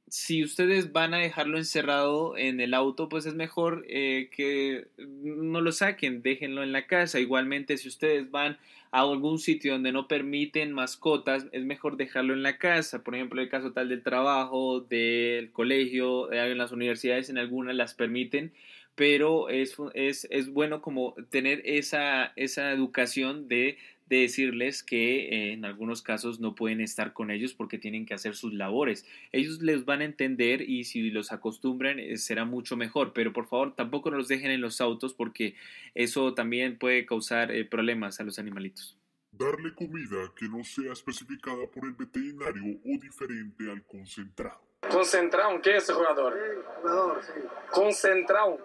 si 0.08 0.44
ustedes 0.44 0.92
van 0.92 1.14
a 1.14 1.18
dejarlo 1.18 1.58
encerrado 1.58 2.36
en 2.36 2.60
el 2.60 2.74
auto, 2.74 3.08
pues 3.08 3.26
es 3.26 3.34
mejor 3.34 3.84
eh, 3.88 4.28
que 4.30 4.86
no 4.98 5.60
lo 5.60 5.72
saquen, 5.72 6.22
déjenlo 6.22 6.62
en 6.62 6.72
la 6.72 6.86
casa. 6.86 7.20
Igualmente, 7.20 7.76
si 7.78 7.88
ustedes 7.88 8.30
van 8.30 8.58
a 8.90 9.00
algún 9.00 9.38
sitio 9.38 9.72
donde 9.72 9.92
no 9.92 10.06
permiten 10.06 10.72
mascotas, 10.72 11.46
es 11.52 11.64
mejor 11.64 11.96
dejarlo 11.96 12.34
en 12.34 12.42
la 12.42 12.58
casa. 12.58 13.02
Por 13.02 13.14
ejemplo, 13.14 13.40
el 13.40 13.48
caso 13.48 13.72
tal 13.72 13.88
del 13.88 14.02
trabajo, 14.02 14.80
del 14.80 15.50
colegio, 15.50 16.32
en 16.32 16.58
las 16.58 16.70
universidades, 16.70 17.28
en 17.28 17.38
algunas 17.38 17.74
las 17.74 17.94
permiten, 17.94 18.52
pero 18.94 19.48
es, 19.48 19.76
es, 19.94 20.28
es 20.30 20.48
bueno 20.50 20.80
como 20.80 21.14
tener 21.30 21.62
esa, 21.64 22.32
esa 22.36 22.70
educación 22.70 23.48
de 23.48 23.78
de 24.06 24.18
decirles 24.18 24.82
que 24.82 25.28
eh, 25.28 25.52
en 25.52 25.64
algunos 25.64 26.02
casos 26.02 26.40
no 26.40 26.54
pueden 26.54 26.80
estar 26.80 27.12
con 27.12 27.30
ellos 27.30 27.54
porque 27.54 27.78
tienen 27.78 28.04
que 28.04 28.14
hacer 28.14 28.36
sus 28.36 28.52
labores. 28.52 29.06
Ellos 29.32 29.62
les 29.62 29.84
van 29.84 30.02
a 30.02 30.04
entender 30.04 30.62
y 30.62 30.84
si 30.84 31.10
los 31.10 31.32
acostumbran 31.32 31.98
eh, 31.98 32.16
será 32.18 32.44
mucho 32.44 32.76
mejor, 32.76 33.12
pero 33.12 33.32
por 33.32 33.46
favor 33.46 33.74
tampoco 33.74 34.10
los 34.10 34.28
dejen 34.28 34.50
en 34.50 34.60
los 34.60 34.80
autos 34.80 35.14
porque 35.14 35.54
eso 35.94 36.34
también 36.34 36.78
puede 36.78 37.06
causar 37.06 37.50
eh, 37.50 37.64
problemas 37.64 38.20
a 38.20 38.24
los 38.24 38.38
animalitos. 38.38 38.98
Darle 39.32 39.74
comida 39.74 40.32
que 40.36 40.48
no 40.48 40.62
sea 40.62 40.92
especificada 40.92 41.66
por 41.66 41.84
el 41.86 41.94
veterinario 41.94 42.78
o 42.84 43.00
diferente 43.00 43.70
al 43.70 43.82
concentrado. 43.84 44.60
Concentrado, 44.88 45.60
¿qué 45.60 45.76
es 45.76 45.84
ese 45.84 45.94
jugador? 45.94 46.38
jugador, 46.82 47.22
sí. 47.24 47.40
Concentrado. 47.72 48.58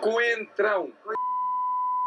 Cuentrado. 0.00 0.88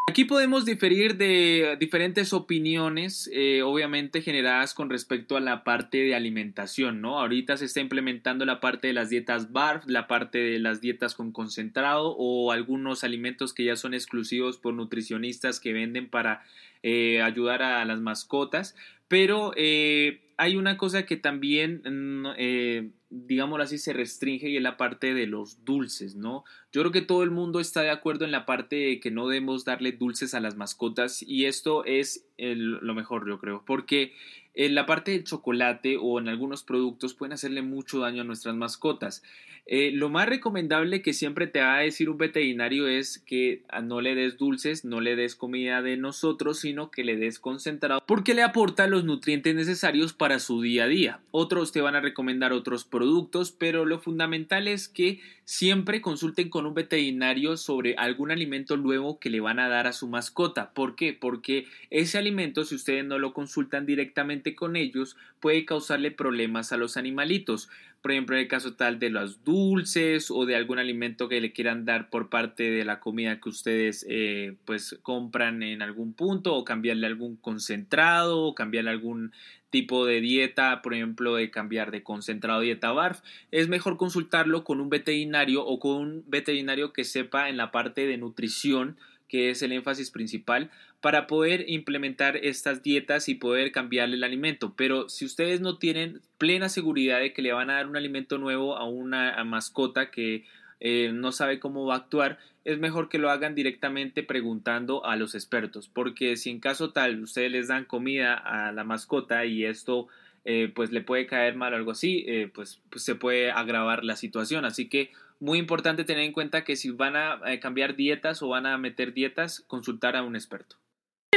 Aquí 0.10 0.26
podemos 0.26 0.66
diferir 0.66 1.18
de 1.18 1.78
diferentes 1.80 2.34
opiniones, 2.34 3.30
eh, 3.32 3.62
obviamente 3.62 4.24
generadas 4.24 4.74
con 4.74 4.90
respecto 4.90 5.38
a 5.38 5.40
la 5.40 5.64
parte 5.64 6.00
de 6.00 6.16
alimentación, 6.16 7.00
¿no? 7.00 7.20
Ahorita 7.20 7.58
se 7.58 7.66
está 7.66 7.80
implementando 7.80 8.44
la 8.44 8.60
parte 8.60 8.88
de 8.88 8.94
las 8.94 9.12
dietas 9.12 9.52
BARF, 9.52 9.86
la 9.86 10.08
parte 10.08 10.40
de 10.40 10.58
las 10.58 10.82
dietas 10.82 11.14
con 11.14 11.32
concentrado 11.32 12.16
o 12.18 12.52
algunos 12.52 13.04
alimentos 13.04 13.54
que 13.54 13.66
ya 13.66 13.76
son 13.76 13.94
exclusivos 13.94 14.58
por 14.58 14.74
nutricionistas 14.74 15.60
que 15.60 15.74
venden 15.74 16.10
para 16.10 16.44
eh, 16.82 17.22
ayudar 17.22 17.62
a 17.62 17.86
las 17.86 18.00
mascotas, 18.00 18.76
pero 19.08 19.52
eh, 19.58 20.22
hay 20.38 20.56
una 20.56 20.76
cosa 20.78 21.06
que 21.06 21.18
también, 21.18 21.84
mm, 21.86 22.90
digámoslo 23.10 23.64
así, 23.64 23.78
se 23.78 23.94
restringe 23.94 24.50
y 24.50 24.58
es 24.58 24.64
la 24.64 24.78
parte 24.78 25.14
de 25.14 25.26
los 25.26 25.66
dulces, 25.66 26.16
¿no? 26.16 26.44
Yo 26.72 26.82
creo 26.82 26.92
que 26.92 27.02
todo 27.02 27.24
el 27.24 27.32
mundo 27.32 27.60
está 27.60 27.82
de 27.82 27.90
acuerdo 27.90 28.26
en 28.26 28.32
la 28.32 28.46
parte 28.46 28.76
de 28.76 29.00
que 29.00 29.10
no 29.10 29.28
debemos 29.28 29.66
darle 29.66 29.92
dulces 29.92 30.34
a 30.34 30.40
las 30.40 30.56
mascotas 30.56 31.24
y 31.24 31.46
esto 31.46 31.84
es 31.86 32.28
lo 32.38 32.94
mejor, 32.94 33.28
yo 33.28 33.40
creo, 33.40 33.64
porque 33.66 34.14
en 34.54 34.76
la 34.76 34.86
parte 34.86 35.12
del 35.12 35.24
chocolate 35.24 35.98
o 36.00 36.20
en 36.20 36.28
algunos 36.28 36.64
productos 36.64 37.14
pueden 37.14 37.34
hacerle 37.34 37.62
mucho 37.62 38.00
daño 38.00 38.22
a 38.22 38.26
nuestras 38.26 38.56
mascotas. 38.56 39.24
Eh, 39.66 39.92
lo 39.94 40.10
más 40.10 40.28
recomendable 40.28 41.04
que 41.04 41.14
siempre 41.14 41.46
te 41.46 41.60
va 41.60 41.76
a 41.76 41.82
decir 41.82 42.10
un 42.10 42.18
veterinario 42.18 42.88
es 42.88 43.20
que 43.20 43.62
ah, 43.70 43.82
no 43.82 44.02
le 44.02 44.16
des 44.16 44.38
dulces, 44.38 44.84
no 44.84 45.00
le 45.00 45.16
des 45.16 45.36
comida 45.36 45.84
de 45.84 45.96
nosotros, 45.96 46.60
sino 46.60 46.90
que 46.90 47.04
le 47.04 47.18
des 47.18 47.40
concentrado 47.40 48.02
porque 48.08 48.34
le 48.34 48.42
aporta 48.42 48.88
los 48.88 49.04
nutrientes 49.04 49.54
necesarios 49.54 50.14
para 50.14 50.40
su 50.40 50.62
día 50.62 50.86
a 50.86 50.88
día. 50.88 51.20
Otros 51.30 51.72
te 51.72 51.82
van 51.82 51.96
a 51.96 52.02
recomendar 52.02 52.52
otros 52.52 52.84
productos, 52.84 53.52
pero 53.52 53.86
lo 53.86 54.00
fundamental 54.00 54.68
es 54.68 54.88
que 54.88 55.20
siempre 55.50 56.00
consulten 56.00 56.48
con 56.48 56.68
un 56.68 56.76
veterinario 56.76 57.58
sobre 57.58 57.96
algún 57.96 58.30
alimento 58.30 58.78
nuevo 58.78 59.20
que 59.20 59.32
le 59.32 59.40
van 59.40 59.58
a 59.58 59.68
dar 59.68 59.88
a 59.88 59.94
su 59.94 60.08
mascota. 60.08 60.76
¿Por 60.76 60.96
qué? 60.96 61.12
Porque 61.12 61.66
ese 61.90 62.20
alimento, 62.20 62.66
si 62.66 62.76
ustedes 62.76 63.04
no 63.04 63.18
lo 63.18 63.34
consultan 63.34 63.88
directamente 63.88 64.54
con 64.54 64.76
ellos, 64.76 65.18
puede 65.40 65.66
causarle 65.66 66.12
problemas 66.12 66.72
a 66.72 66.78
los 66.78 66.98
animalitos 66.98 67.68
por 68.02 68.14
ejemplo, 68.14 68.36
en 68.38 68.44
el 68.44 68.48
caso 68.48 68.76
tal 68.76 68.98
de 68.98 69.10
los 69.10 69.44
dulces 69.44 70.32
o 70.32 70.46
de 70.46 70.56
algún 70.56 70.80
alimento 70.80 71.28
que 71.28 71.42
le 71.42 71.52
quieran 71.52 71.84
dar 71.84 72.10
por 72.10 72.30
parte 72.30 72.72
de 72.72 72.86
la 72.86 73.02
comida 73.02 73.42
que 73.42 73.50
ustedes 73.50 74.06
eh, 74.08 74.56
pues 74.64 74.98
compran 75.02 75.64
en 75.64 75.82
algún 75.82 76.14
punto 76.14 76.56
o 76.56 76.64
cambiarle 76.64 77.08
algún 77.08 77.36
concentrado 77.36 78.40
o 78.40 78.56
cambiarle 78.56 78.92
algún 78.92 79.34
tipo 79.70 80.06
de 80.06 80.22
dieta, 80.22 80.82
por 80.82 80.94
ejemplo, 80.94 81.36
de 81.36 81.52
cambiar 81.52 81.92
de 81.92 82.04
concentrado 82.04 82.60
a 82.60 82.64
dieta 82.64 82.92
BARF, 82.92 83.22
es 83.52 83.68
mejor 83.68 83.98
consultarlo 83.98 84.64
con 84.64 84.82
un 84.82 84.90
veterinario 84.90 85.66
o 85.66 85.80
con 85.80 85.98
un 85.98 86.24
veterinario 86.28 86.94
que 86.94 87.04
sepa 87.04 87.50
en 87.50 87.58
la 87.58 87.72
parte 87.72 88.08
de 88.08 88.18
nutrición 88.18 88.98
que 89.30 89.52
es 89.52 89.62
el 89.62 89.72
énfasis 89.72 90.12
principal, 90.12 90.72
para 91.02 91.28
poder 91.28 91.64
implementar 91.70 92.36
estas 92.36 92.84
dietas 92.84 93.30
y 93.30 93.36
poder 93.36 93.72
cambiarle 93.72 94.18
el 94.18 94.24
alimento. 94.26 94.74
Pero 94.76 95.08
si 95.08 95.24
ustedes 95.24 95.62
no 95.62 95.78
tienen 95.78 96.20
plena 96.38 96.68
seguridad 96.68 97.20
de 97.20 97.32
que 97.32 97.42
le 97.42 97.54
van 97.54 97.70
a 97.70 97.76
dar 97.76 97.88
un 97.88 97.96
alimento 97.96 98.38
nuevo 98.38 98.76
a 98.76 98.84
una 98.84 99.42
mascota 99.46 100.12
que 100.12 100.44
eh, 100.80 101.12
no 101.14 101.32
sabe 101.32 101.60
cómo 101.60 101.86
va 101.86 101.96
a 101.96 101.98
actuar, 101.98 102.40
es 102.66 102.80
mejor 102.80 103.10
que 103.10 103.18
lo 103.18 103.30
hagan 103.30 103.56
directamente 103.56 104.24
preguntando 104.24 105.06
a 105.06 105.16
los 105.16 105.36
expertos, 105.36 105.88
porque 105.88 106.36
si 106.38 106.50
en 106.50 106.60
caso 106.60 106.92
tal 106.92 107.22
ustedes 107.22 107.52
les 107.52 107.68
dan 107.68 107.86
comida 107.86 108.34
a 108.36 108.72
la 108.72 108.84
mascota 108.84 109.46
y 109.46 109.66
esto 109.66 110.08
eh, 110.46 110.72
pues 110.74 110.92
le 110.92 111.02
puede 111.02 111.28
caer 111.28 111.56
mal 111.56 111.74
o 111.74 111.76
algo 111.76 111.92
así, 111.92 112.24
eh, 112.28 112.50
pues, 112.54 112.82
pues 112.90 113.04
se 113.04 113.16
puede 113.16 113.52
agravar 113.52 114.04
la 114.04 114.16
situación. 114.16 114.66
Así 114.66 114.90
que 114.90 115.12
muy 115.40 115.60
importante 115.60 116.04
tener 116.04 116.24
en 116.24 116.34
cuenta 116.34 116.64
que 116.64 116.76
si 116.76 116.92
van 116.92 117.16
a 117.16 117.40
eh, 117.46 117.60
cambiar 117.60 117.96
dietas 117.96 118.42
o 118.42 118.50
van 118.50 118.66
a 118.66 118.78
meter 118.78 119.14
dietas, 119.14 119.64
consultar 119.68 120.16
a 120.16 120.24
un 120.24 120.36
experto. 120.36 120.78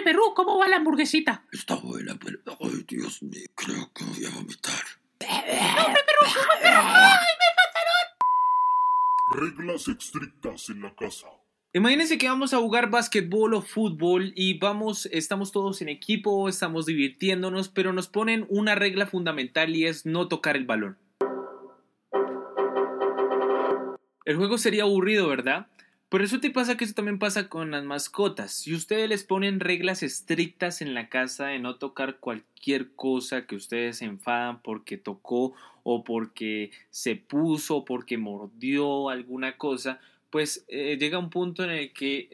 Perú, 0.04 0.32
¿cómo 0.34 0.58
va 0.58 0.66
la 0.66 0.76
hamburguesita? 0.76 1.44
Está 1.52 1.76
buena, 1.76 2.18
pero. 2.18 2.38
Ay, 2.60 2.84
Dios 2.88 3.22
mío, 3.22 3.46
creo 3.54 3.92
que 3.94 4.04
voy 4.04 4.24
a 4.24 4.30
vomitar. 4.30 4.82
¡No, 5.20 5.26
Perú! 5.26 6.32
¡Ay, 6.64 6.72
me 6.72 6.74
pasaron! 6.74 7.41
Reglas 9.34 9.88
estrictas 9.88 10.68
en 10.68 10.82
la 10.82 10.94
casa. 10.94 11.26
Imagínense 11.72 12.18
que 12.18 12.28
vamos 12.28 12.52
a 12.52 12.58
jugar 12.58 12.90
básquetbol 12.90 13.54
o 13.54 13.62
fútbol 13.62 14.34
y 14.36 14.58
vamos, 14.58 15.06
estamos 15.10 15.52
todos 15.52 15.80
en 15.80 15.88
equipo, 15.88 16.50
estamos 16.50 16.84
divirtiéndonos, 16.84 17.70
pero 17.70 17.94
nos 17.94 18.08
ponen 18.08 18.44
una 18.50 18.74
regla 18.74 19.06
fundamental 19.06 19.74
y 19.74 19.86
es 19.86 20.04
no 20.04 20.28
tocar 20.28 20.56
el 20.56 20.66
balón. 20.66 20.98
El 24.26 24.36
juego 24.36 24.58
sería 24.58 24.82
aburrido, 24.82 25.26
¿verdad? 25.28 25.68
Por 26.10 26.20
eso 26.20 26.40
te 26.40 26.50
pasa 26.50 26.76
que 26.76 26.84
eso 26.84 26.92
también 26.92 27.18
pasa 27.18 27.48
con 27.48 27.70
las 27.70 27.84
mascotas. 27.84 28.52
Si 28.52 28.74
ustedes 28.74 29.08
les 29.08 29.24
ponen 29.24 29.60
reglas 29.60 30.02
estrictas 30.02 30.82
en 30.82 30.92
la 30.92 31.08
casa 31.08 31.46
de 31.46 31.58
no 31.58 31.76
tocar 31.76 32.18
cualquier 32.18 32.94
cosa 32.94 33.46
que 33.46 33.56
ustedes 33.56 33.96
se 33.96 34.04
enfadan 34.04 34.60
porque 34.60 34.98
tocó 34.98 35.54
o 35.82 36.04
porque 36.04 36.70
se 36.90 37.16
puso 37.16 37.84
porque 37.84 38.18
mordió 38.18 39.08
alguna 39.08 39.56
cosa, 39.56 40.00
pues 40.30 40.64
eh, 40.68 40.96
llega 40.98 41.18
un 41.18 41.30
punto 41.30 41.64
en 41.64 41.70
el 41.70 41.92
que 41.92 42.28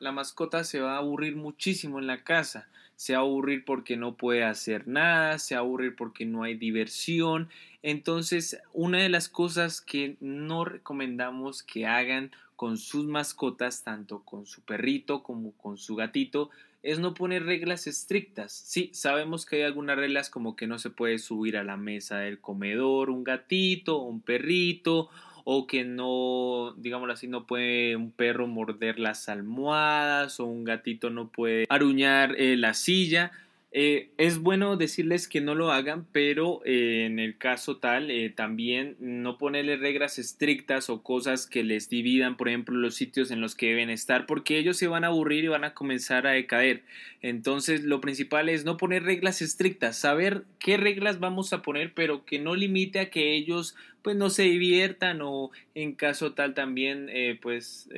la 0.00 0.12
mascota 0.12 0.64
se 0.64 0.80
va 0.80 0.94
a 0.94 0.98
aburrir 0.98 1.36
muchísimo 1.36 1.98
en 1.98 2.06
la 2.06 2.24
casa. 2.24 2.68
Se 2.96 3.14
va 3.14 3.18
a 3.18 3.22
aburrir 3.22 3.64
porque 3.64 3.96
no 3.96 4.14
puede 4.14 4.44
hacer 4.44 4.86
nada, 4.86 5.38
se 5.40 5.56
va 5.56 5.60
a 5.60 5.64
aburrir 5.64 5.96
porque 5.96 6.24
no 6.24 6.44
hay 6.44 6.54
diversión 6.54 7.48
entonces, 7.84 8.58
una 8.72 9.02
de 9.02 9.10
las 9.10 9.28
cosas 9.28 9.82
que 9.82 10.16
no 10.20 10.64
recomendamos 10.64 11.62
que 11.62 11.84
hagan 11.84 12.30
con 12.56 12.78
sus 12.78 13.04
mascotas, 13.04 13.84
tanto 13.84 14.20
con 14.20 14.46
su 14.46 14.62
perrito 14.62 15.22
como 15.22 15.52
con 15.52 15.76
su 15.76 15.94
gatito, 15.94 16.48
es 16.84 16.98
no 16.98 17.14
poner 17.14 17.44
reglas 17.44 17.86
estrictas. 17.86 18.52
Sí, 18.52 18.90
sabemos 18.92 19.46
que 19.46 19.56
hay 19.56 19.62
algunas 19.62 19.96
reglas 19.96 20.30
como 20.30 20.54
que 20.54 20.66
no 20.66 20.78
se 20.78 20.90
puede 20.90 21.18
subir 21.18 21.56
a 21.56 21.64
la 21.64 21.76
mesa 21.76 22.18
del 22.18 22.40
comedor 22.40 23.10
un 23.10 23.24
gatito 23.24 23.98
un 23.98 24.20
perrito, 24.20 25.08
o 25.44 25.66
que 25.66 25.84
no, 25.84 26.74
digámoslo 26.78 27.12
así, 27.12 27.28
no 27.28 27.46
puede 27.46 27.96
un 27.96 28.10
perro 28.10 28.46
morder 28.46 28.98
las 28.98 29.28
almohadas 29.28 30.40
o 30.40 30.46
un 30.46 30.64
gatito 30.64 31.10
no 31.10 31.28
puede 31.28 31.66
aruñar 31.68 32.34
eh, 32.38 32.56
la 32.56 32.74
silla. 32.74 33.30
Eh, 33.76 34.10
es 34.18 34.38
bueno 34.38 34.76
decirles 34.76 35.26
que 35.26 35.40
no 35.40 35.56
lo 35.56 35.72
hagan, 35.72 36.06
pero 36.12 36.62
eh, 36.64 37.06
en 37.06 37.18
el 37.18 37.36
caso 37.36 37.78
tal, 37.78 38.08
eh, 38.08 38.30
también 38.30 38.94
no 39.00 39.36
ponerles 39.36 39.80
reglas 39.80 40.20
estrictas 40.20 40.88
o 40.90 41.02
cosas 41.02 41.48
que 41.48 41.64
les 41.64 41.88
dividan, 41.88 42.36
por 42.36 42.48
ejemplo, 42.48 42.76
los 42.76 42.94
sitios 42.94 43.32
en 43.32 43.40
los 43.40 43.56
que 43.56 43.70
deben 43.70 43.90
estar, 43.90 44.26
porque 44.26 44.58
ellos 44.58 44.76
se 44.76 44.86
van 44.86 45.02
a 45.02 45.08
aburrir 45.08 45.42
y 45.42 45.48
van 45.48 45.64
a 45.64 45.74
comenzar 45.74 46.24
a 46.28 46.30
decaer. 46.30 46.84
Entonces, 47.20 47.82
lo 47.82 48.00
principal 48.00 48.48
es 48.48 48.64
no 48.64 48.76
poner 48.76 49.02
reglas 49.02 49.42
estrictas, 49.42 49.98
saber 49.98 50.44
qué 50.60 50.76
reglas 50.76 51.18
vamos 51.18 51.52
a 51.52 51.60
poner, 51.60 51.94
pero 51.94 52.24
que 52.24 52.38
no 52.38 52.54
limite 52.54 53.00
a 53.00 53.10
que 53.10 53.34
ellos 53.34 53.74
pues 54.02 54.14
no 54.14 54.30
se 54.30 54.44
diviertan 54.44 55.18
o 55.20 55.50
en 55.74 55.94
caso 55.94 56.32
tal 56.34 56.54
también 56.54 57.10
pues 57.40 57.88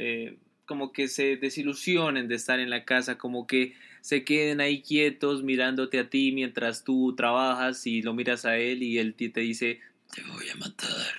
como 0.65 0.93
que 0.93 1.09
se 1.09 1.37
desilusionen 1.37 2.29
de 2.29 2.35
estar 2.35 2.61
en 2.61 2.71
la 2.71 2.85
casa, 2.85 3.19
como 3.19 3.47
que 3.47 3.75
se 4.07 4.25
queden 4.25 4.61
ahí 4.61 4.83
quietos 4.83 5.43
mirándote 5.43 5.99
a 5.99 6.09
ti 6.09 6.31
mientras 6.31 6.85
tú 6.85 7.17
trabajas 7.17 7.89
y 7.89 8.03
lo 8.03 8.15
miras 8.15 8.45
a 8.45 8.57
él 8.57 8.85
y 8.85 9.01
él 9.01 9.15
te 9.15 9.41
dice, 9.41 9.81
te 10.15 10.23
voy 10.23 10.49
a 10.49 10.55
matar 10.55 11.13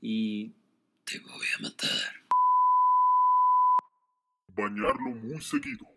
y 0.00 0.50
te 1.04 1.18
voy 1.18 1.46
a 1.58 1.62
matar. 1.62 2.24
Bañarlo 4.56 5.10
muy 5.10 5.38
seguido. 5.42 5.89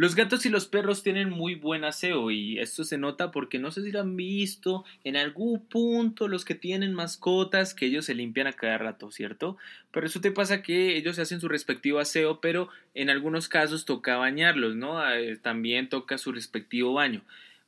Los 0.00 0.14
gatos 0.14 0.46
y 0.46 0.48
los 0.48 0.66
perros 0.66 1.02
tienen 1.02 1.28
muy 1.28 1.56
buen 1.56 1.84
aseo 1.84 2.30
y 2.30 2.58
esto 2.58 2.84
se 2.84 2.96
nota 2.96 3.30
porque 3.30 3.58
no 3.58 3.70
sé 3.70 3.82
si 3.82 3.92
lo 3.92 4.00
han 4.00 4.16
visto 4.16 4.82
en 5.04 5.14
algún 5.14 5.60
punto 5.66 6.26
los 6.26 6.46
que 6.46 6.54
tienen 6.54 6.94
mascotas 6.94 7.74
que 7.74 7.84
ellos 7.84 8.06
se 8.06 8.14
limpian 8.14 8.46
a 8.46 8.54
cada 8.54 8.78
rato, 8.78 9.10
¿cierto? 9.10 9.58
Pero 9.90 10.06
eso 10.06 10.22
te 10.22 10.30
pasa 10.30 10.62
que 10.62 10.96
ellos 10.96 11.18
hacen 11.18 11.38
su 11.38 11.48
respectivo 11.48 11.98
aseo, 11.98 12.40
pero 12.40 12.70
en 12.94 13.10
algunos 13.10 13.50
casos 13.50 13.84
toca 13.84 14.16
bañarlos, 14.16 14.74
¿no? 14.74 15.06
Eh, 15.12 15.36
también 15.36 15.90
toca 15.90 16.16
su 16.16 16.32
respectivo 16.32 16.94
baño. 16.94 17.20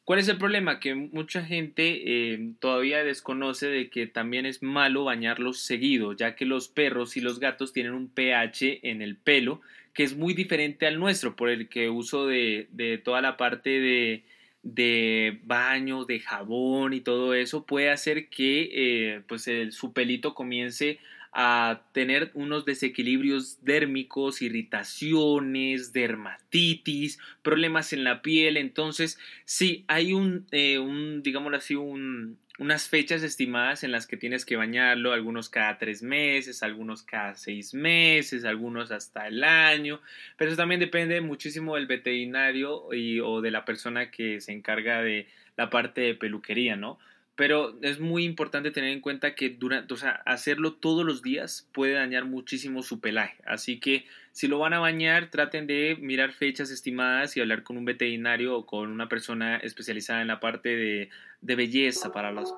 ¿Cuál 0.07 0.19
es 0.19 0.29
el 0.29 0.39
problema? 0.39 0.81
Que 0.81 0.95
mucha 0.95 1.45
gente 1.45 2.33
eh, 2.33 2.53
todavía 2.61 3.05
desconoce 3.05 3.67
de 3.67 3.91
que 3.91 4.07
también 4.07 4.47
es 4.47 4.63
malo 4.63 5.05
bañarlos 5.05 5.61
seguido, 5.61 6.15
ya 6.15 6.35
que 6.35 6.47
los 6.47 6.69
perros 6.69 7.19
y 7.19 7.21
los 7.21 7.41
gatos 7.41 7.75
tienen 7.75 7.93
un 7.93 8.09
pH 8.09 8.89
en 8.89 9.03
el 9.03 9.17
pelo 9.17 9.61
que 9.93 10.05
es 10.05 10.17
muy 10.17 10.35
diferente 10.35 10.87
al 10.87 10.99
nuestro, 10.99 11.37
por 11.37 11.49
el 11.49 11.69
que 11.69 11.89
uso 11.89 12.27
de, 12.27 12.69
de 12.71 12.99
toda 12.99 13.21
la 13.21 13.37
parte 13.37 13.71
de, 13.71 14.23
de 14.63 15.41
baño, 15.45 16.05
de 16.05 16.21
jabón 16.21 16.93
y 16.93 17.01
todo 17.01 17.35
eso 17.35 17.67
puede 17.67 17.91
hacer 17.91 18.29
que 18.29 18.71
eh, 18.73 19.23
pues 19.29 19.49
el, 19.49 19.73
su 19.73 19.93
pelito 19.93 20.35
comience 20.35 20.99
a 21.33 21.83
tener 21.93 22.31
unos 22.35 22.65
desequilibrios 22.67 23.65
dérmicos, 23.65 24.43
irritaciones, 24.43 25.93
dermatitis, 25.93 27.19
problemas 27.43 27.93
en 27.93 28.05
la 28.05 28.21
piel. 28.21 28.59
Entonces, 28.59 29.19
sí, 29.45 29.85
hay 29.89 30.13
un, 30.13 30.47
eh, 30.53 30.79
digámoslo 31.23 31.57
así, 31.57 31.75
un, 31.75 32.39
unas 32.59 32.89
fechas 32.89 33.23
estimadas 33.23 33.83
en 33.83 33.93
las 33.93 34.07
que 34.07 34.19
tienes 34.19 34.45
que 34.45 34.57
bañarlo, 34.57 35.13
algunos 35.13 35.49
cada 35.49 35.79
tres 35.79 36.03
meses, 36.03 36.63
algunos 36.63 37.03
cada 37.03 37.35
seis 37.35 37.73
meses, 37.73 38.45
algunos 38.45 38.91
hasta 38.91 39.27
el 39.27 39.43
año, 39.43 40.01
pero 40.37 40.51
eso 40.51 40.59
también 40.59 40.81
depende 40.81 41.21
muchísimo 41.23 41.77
del 41.77 41.87
veterinario 41.87 42.93
y, 42.93 43.21
o 43.21 43.41
de 43.41 43.51
la 43.51 43.65
persona 43.65 44.11
que 44.11 44.41
se 44.41 44.53
encarga 44.53 45.03
de 45.03 45.27
la 45.57 45.71
parte 45.71 46.03
de 46.03 46.15
peluquería, 46.15 46.77
¿no? 46.77 46.99
Pero 47.37 47.79
es 47.83 47.99
muy 47.99 48.25
importante 48.25 48.71
tener 48.71 48.91
en 48.91 49.01
cuenta 49.01 49.35
que 49.35 49.51
durante, 49.51 49.95
o 49.95 49.97
sea, 49.97 50.23
hacerlo 50.27 50.75
todos 50.75 51.05
los 51.05 51.23
días 51.23 51.69
puede 51.73 51.95
dañar 51.95 52.27
muchísimo 52.27 52.83
su 52.83 53.01
pelaje. 53.01 53.37
Así 53.47 53.81
que 53.81 54.05
si 54.33 54.49
lo 54.49 54.59
van 54.59 54.75
a 54.75 54.79
bañar, 54.79 55.31
traten 55.31 55.67
de 55.67 55.97
mirar 56.01 56.33
fechas 56.33 56.71
estimadas 56.71 57.37
y 57.37 57.41
hablar 57.41 57.63
con 57.63 57.77
un 57.77 57.85
veterinario 57.85 58.57
o 58.57 58.67
con 58.67 58.91
una 58.91 59.09
persona 59.09 59.57
especializada 59.57 60.21
en 60.21 60.29
la 60.29 60.41
parte 60.41 60.69
de, 60.77 61.11
de 61.41 61.57
belleza 61.57 62.13
para 62.13 62.33
los 62.33 62.53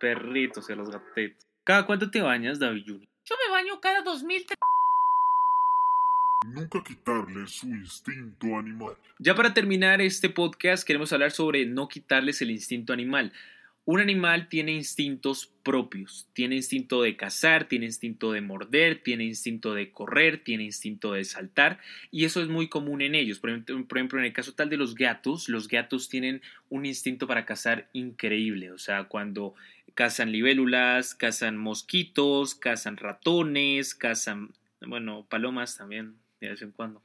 perritos 0.00 0.68
y 0.70 0.74
los 0.74 0.90
gatitos. 0.90 1.46
¿Cada 1.64 1.84
cuánto 1.84 2.10
te 2.10 2.20
bañas, 2.20 2.58
David 2.58 2.84
Junior? 2.86 3.08
Yo 3.24 3.36
me 3.46 3.52
baño 3.52 3.80
cada 3.80 4.02
2000. 4.02 4.46
Nunca 6.46 6.82
quitarle 6.82 7.46
su 7.46 7.66
instinto 7.66 8.56
animal. 8.56 8.96
Ya 9.18 9.34
para 9.34 9.52
terminar 9.52 10.00
este 10.00 10.30
podcast 10.30 10.86
queremos 10.86 11.12
hablar 11.12 11.30
sobre 11.30 11.66
no 11.66 11.88
quitarles 11.88 12.40
el 12.40 12.50
instinto 12.50 12.92
animal. 12.92 13.32
Un 13.90 14.00
animal 14.00 14.50
tiene 14.50 14.72
instintos 14.72 15.50
propios, 15.62 16.28
tiene 16.34 16.56
instinto 16.56 17.00
de 17.00 17.16
cazar, 17.16 17.68
tiene 17.68 17.86
instinto 17.86 18.32
de 18.32 18.42
morder, 18.42 19.02
tiene 19.02 19.24
instinto 19.24 19.72
de 19.72 19.92
correr, 19.92 20.44
tiene 20.44 20.64
instinto 20.64 21.14
de 21.14 21.24
saltar 21.24 21.78
y 22.10 22.26
eso 22.26 22.42
es 22.42 22.48
muy 22.48 22.68
común 22.68 23.00
en 23.00 23.14
ellos. 23.14 23.38
Por 23.38 23.48
ejemplo, 23.48 24.18
en 24.18 24.26
el 24.26 24.34
caso 24.34 24.52
tal 24.52 24.68
de 24.68 24.76
los 24.76 24.94
gatos, 24.94 25.48
los 25.48 25.68
gatos 25.68 26.10
tienen 26.10 26.42
un 26.68 26.84
instinto 26.84 27.26
para 27.26 27.46
cazar 27.46 27.88
increíble, 27.94 28.72
o 28.72 28.78
sea, 28.78 29.04
cuando 29.04 29.54
cazan 29.94 30.32
libélulas, 30.32 31.14
cazan 31.14 31.56
mosquitos, 31.56 32.54
cazan 32.54 32.98
ratones, 32.98 33.94
cazan, 33.94 34.50
bueno, 34.86 35.24
palomas 35.30 35.78
también 35.78 36.16
de 36.42 36.50
vez 36.50 36.60
en 36.60 36.72
cuando. 36.72 37.00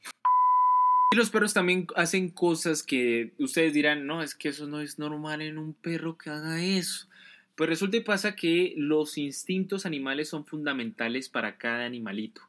Y 1.13 1.15
los 1.15 1.29
perros 1.29 1.53
también 1.53 1.85
hacen 1.95 2.29
cosas 2.29 2.81
que 2.81 3.33
ustedes 3.37 3.71
dirán, 3.71 4.07
no, 4.07 4.23
es 4.23 4.33
que 4.33 4.49
eso 4.49 4.65
no 4.65 4.81
es 4.81 4.97
normal 4.97 5.43
en 5.43 5.59
un 5.59 5.75
perro 5.75 6.17
que 6.17 6.31
haga 6.31 6.63
eso. 6.63 7.07
Pues 7.53 7.69
resulta 7.69 7.97
y 7.97 7.99
pasa 7.99 8.35
que 8.35 8.73
los 8.77 9.19
instintos 9.19 9.85
animales 9.85 10.29
son 10.29 10.43
fundamentales 10.43 11.29
para 11.29 11.59
cada 11.59 11.85
animalito. 11.85 12.41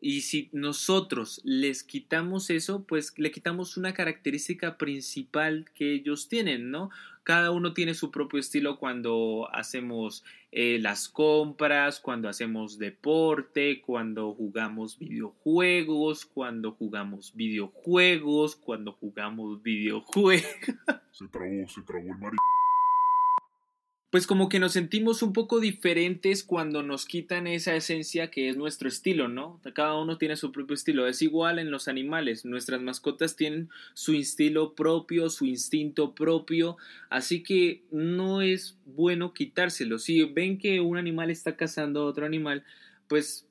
Y 0.00 0.20
si 0.20 0.48
nosotros 0.52 1.40
les 1.42 1.82
quitamos 1.82 2.50
eso, 2.50 2.84
pues 2.84 3.12
le 3.16 3.32
quitamos 3.32 3.76
una 3.76 3.94
característica 3.94 4.78
principal 4.78 5.64
que 5.74 5.92
ellos 5.92 6.28
tienen, 6.28 6.70
¿no? 6.70 6.90
Cada 7.24 7.50
uno 7.50 7.72
tiene 7.72 7.94
su 7.94 8.10
propio 8.10 8.38
estilo 8.38 8.78
cuando 8.78 9.48
hacemos 9.50 10.24
eh, 10.52 10.78
las 10.78 11.08
compras, 11.08 11.98
cuando 11.98 12.28
hacemos 12.28 12.78
deporte, 12.78 13.80
cuando 13.80 14.34
jugamos 14.34 14.98
videojuegos, 14.98 16.26
cuando 16.26 16.72
jugamos 16.72 17.34
videojuegos, 17.34 18.56
cuando 18.56 18.92
jugamos 18.92 19.62
videojuegos. 19.62 20.44
Se 21.12 21.28
trabó, 21.28 21.66
se 21.68 21.80
trabó 21.82 22.12
el 22.12 22.18
marido 22.18 22.42
pues 24.14 24.28
como 24.28 24.48
que 24.48 24.60
nos 24.60 24.74
sentimos 24.74 25.24
un 25.24 25.32
poco 25.32 25.58
diferentes 25.58 26.44
cuando 26.44 26.84
nos 26.84 27.04
quitan 27.04 27.48
esa 27.48 27.74
esencia 27.74 28.30
que 28.30 28.48
es 28.48 28.56
nuestro 28.56 28.86
estilo, 28.86 29.26
¿no? 29.26 29.60
Cada 29.74 30.00
uno 30.00 30.18
tiene 30.18 30.36
su 30.36 30.52
propio 30.52 30.74
estilo. 30.74 31.08
Es 31.08 31.20
igual 31.20 31.58
en 31.58 31.72
los 31.72 31.88
animales. 31.88 32.44
Nuestras 32.44 32.80
mascotas 32.80 33.34
tienen 33.34 33.70
su 33.92 34.12
estilo 34.12 34.76
propio, 34.76 35.30
su 35.30 35.46
instinto 35.46 36.14
propio. 36.14 36.76
Así 37.10 37.42
que 37.42 37.82
no 37.90 38.40
es 38.40 38.78
bueno 38.86 39.34
quitárselo. 39.34 39.98
Si 39.98 40.22
ven 40.22 40.58
que 40.58 40.80
un 40.80 40.96
animal 40.96 41.28
está 41.28 41.56
cazando 41.56 42.02
a 42.02 42.04
otro 42.04 42.24
animal, 42.24 42.62
pues 43.08 43.48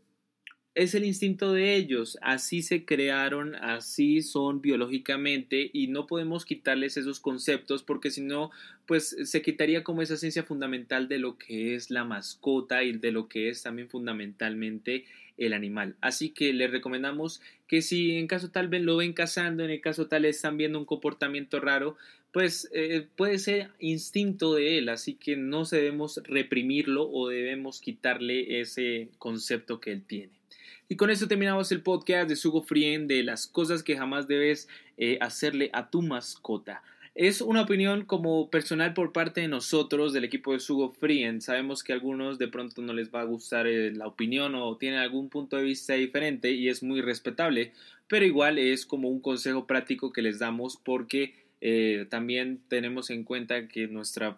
es 0.75 0.95
el 0.95 1.05
instinto 1.05 1.53
de 1.53 1.75
ellos, 1.75 2.17
así 2.21 2.63
se 2.63 2.83
crearon, 2.83 3.55
así 3.55 4.23
son 4.23 4.62
biológicamente 4.62 5.69
y 5.71 5.88
no 5.88 6.07
podemos 6.07 6.45
quitarles 6.45 6.97
esos 6.97 7.19
conceptos 7.19 7.83
porque 7.83 8.09
si 8.09 8.21
no, 8.21 8.49
pues 8.88 9.15
se 9.23 9.41
quitaría 9.43 9.83
como 9.83 10.01
esa 10.01 10.15
esencia 10.15 10.43
fundamental 10.43 11.07
de 11.07 11.19
lo 11.19 11.38
que 11.38 11.75
es 11.75 11.91
la 11.91 12.05
mascota 12.05 12.83
y 12.83 12.93
de 12.93 13.12
lo 13.12 13.27
que 13.27 13.49
es 13.49 13.62
también 13.62 13.88
fundamentalmente 13.88 15.05
el 15.38 15.53
animal. 15.53 15.95
Así 16.01 16.29
que 16.29 16.53
les 16.53 16.71
recomendamos 16.71 17.41
que 17.67 17.83
si 17.83 18.17
en 18.17 18.27
caso 18.27 18.49
tal 18.49 18.67
vez 18.67 18.81
lo 18.81 18.97
ven 18.97 19.13
cazando, 19.13 19.63
en 19.63 19.69
el 19.69 19.81
caso 19.81 20.07
tal 20.07 20.25
están 20.25 20.57
viendo 20.57 20.79
un 20.79 20.86
comportamiento 20.86 21.59
raro, 21.59 21.97
pues 22.31 22.67
eh, 22.73 23.05
puede 23.15 23.38
ser 23.38 23.69
instinto 23.77 24.55
de 24.55 24.79
él, 24.79 24.89
así 24.89 25.13
que 25.13 25.38
no 25.38 25.65
debemos 25.65 26.19
reprimirlo 26.23 27.07
o 27.12 27.29
debemos 27.29 27.79
quitarle 27.79 28.59
ese 28.59 29.09
concepto 29.19 29.79
que 29.79 29.91
él 29.91 30.03
tiene. 30.03 30.42
Y 30.89 30.98
con 30.98 31.10
eso 31.10 31.28
terminamos 31.28 31.72
el 31.72 31.82
podcast 31.82 32.28
de 32.28 32.36
Sugo 32.36 32.62
Frien 32.62 33.08
de 33.08 33.24
las 33.24 33.48
cosas 33.48 33.84
que 33.84 33.98
jamás 33.98 34.28
debes 34.28 34.67
eh, 34.98 35.17
hacerle 35.22 35.69
a 35.74 35.89
tu 35.89 36.02
mascota. 36.02 36.84
Es 37.15 37.41
una 37.41 37.62
opinión 37.62 38.06
como 38.06 38.50
personal 38.50 38.93
por 38.93 39.13
parte 39.13 39.41
de 39.41 39.48
nosotros, 39.48 40.13
del 40.13 40.26
equipo 40.26 40.52
de 40.52 40.60
Sugo 40.60 40.89
Frien. 40.91 41.41
Sabemos 41.41 41.84
que 41.84 41.93
a 41.93 41.96
algunos 41.96 42.38
de 42.38 42.50
pronto 42.50 42.82
no 42.82 42.91
les 42.91 43.13
va 43.13 43.22
a 43.22 43.26
gustar 43.26 43.65
eh, 43.65 43.91
la 43.91 44.08
opinión 44.08 44.56
o 44.56 44.76
tienen 44.78 45.00
algún 45.00 45.30
punto 45.30 45.56
de 45.56 45.63
vista 45.63 45.93
diferente 45.93 46.52
y 46.52 46.67
es 46.67 46.84
muy 46.84 47.02
respetable, 47.02 47.72
pero 48.08 48.26
igual 48.26 48.58
es 48.58 48.86
como 48.86 49.08
un 49.10 49.22
consejo 49.22 49.65
práctico 49.65 50.12
que 50.12 50.22
les 50.22 50.39
damos 50.39 50.78
porque 50.84 51.34
eh, 51.62 52.08
también 52.10 52.60
tenemos 52.67 53.10
en 53.10 53.24
cuenta 53.24 53.69
que 53.69 53.88
nuestra 53.88 54.38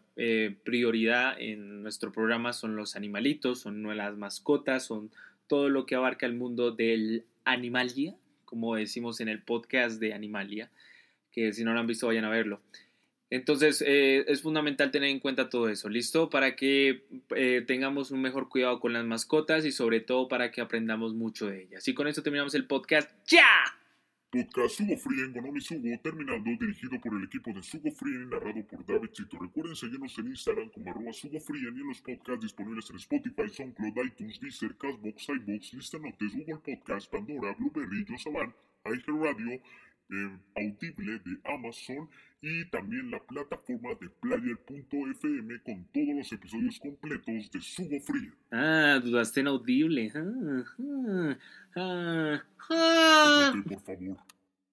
prioridad 0.63 1.41
en 1.41 1.81
nuestro 1.81 2.11
programa 2.11 2.53
son 2.53 2.75
los 2.75 2.95
animalitos, 2.95 3.61
son 3.61 3.97
las 3.97 4.15
mascotas, 4.15 4.85
son 4.85 5.09
todo 5.47 5.69
lo 5.69 5.85
que 5.85 5.95
abarca 5.95 6.25
el 6.25 6.33
mundo 6.33 6.71
del 6.71 7.25
Animalia, 7.43 8.15
como 8.45 8.75
decimos 8.75 9.19
en 9.19 9.29
el 9.29 9.41
podcast 9.41 9.99
de 9.99 10.13
Animalia, 10.13 10.69
que 11.31 11.53
si 11.53 11.63
no 11.63 11.73
lo 11.73 11.79
han 11.79 11.87
visto 11.87 12.07
vayan 12.07 12.25
a 12.25 12.29
verlo. 12.29 12.61
Entonces 13.29 13.83
eh, 13.85 14.23
es 14.27 14.41
fundamental 14.41 14.91
tener 14.91 15.09
en 15.09 15.19
cuenta 15.19 15.49
todo 15.49 15.67
eso, 15.67 15.89
¿listo? 15.89 16.29
Para 16.29 16.55
que 16.55 17.03
eh, 17.35 17.63
tengamos 17.65 18.11
un 18.11 18.21
mejor 18.21 18.49
cuidado 18.49 18.79
con 18.79 18.93
las 18.93 19.03
mascotas 19.03 19.65
y 19.65 19.71
sobre 19.71 19.99
todo 19.99 20.27
para 20.27 20.51
que 20.51 20.61
aprendamos 20.61 21.13
mucho 21.13 21.47
de 21.47 21.63
ellas. 21.63 21.87
Y 21.87 21.93
con 21.93 22.07
esto 22.07 22.23
terminamos 22.23 22.53
el 22.55 22.65
podcast. 22.65 23.11
¡Ya! 23.27 23.45
Podcast 24.29 24.75
Sugo 24.75 24.97
Frien, 24.97 25.31
Gonomi 25.33 25.61
Sugo, 25.61 25.87
terminando, 26.03 26.49
dirigido 26.59 26.99
por 26.99 27.13
el 27.13 27.23
equipo 27.23 27.51
de 27.53 27.63
Sugo 27.63 27.91
Frien 27.91 28.29
narrado 28.29 28.65
por 28.67 28.85
David 28.85 29.09
Chito. 29.11 29.37
Recuerden 29.39 29.75
seguirnos 29.75 30.17
en 30.19 30.27
Instagram 30.27 30.69
como 30.69 30.91
arroba 30.91 31.13
Sugo 31.13 31.37
y 31.37 31.67
en 31.67 31.87
los 31.87 32.01
podcasts 32.01 32.41
disponibles 32.41 32.89
en 32.89 32.95
Spotify, 32.97 33.49
SoundCloud, 33.49 34.05
iTunes, 34.05 34.39
Deezer, 34.39 34.75
Castbox, 34.77 35.29
iBox, 35.29 35.73
Lista 35.73 35.99
Notes, 35.99 36.35
Google 36.35 36.59
Podcast, 36.63 37.11
Pandora, 37.11 37.55
Blueberry, 37.57 38.05
Yosaban, 38.05 38.53
iHeartRadio, 38.85 39.61
eh, 40.09 40.37
Audible 40.55 41.19
de 41.19 41.39
Amazon 41.45 42.09
y 42.41 42.65
también 42.65 43.09
la 43.09 43.19
plataforma 43.19 43.89
de 43.99 44.09
Player.fm 44.21 45.61
con 45.63 45.85
todos 45.85 46.15
los 46.15 46.31
episodios 46.31 46.79
completos 46.79 47.51
de 47.51 47.61
Sugo 47.61 47.99
Frien. 48.01 48.33
Ah, 48.51 48.99
dudaste 49.03 49.39
en 49.39 49.47
audible. 49.47 50.11
Ah, 50.15 50.63
ah, 50.79 51.37
ah, 51.75 52.43
ah. 52.69 53.53
Por 53.67 53.81
favor. 53.81 54.17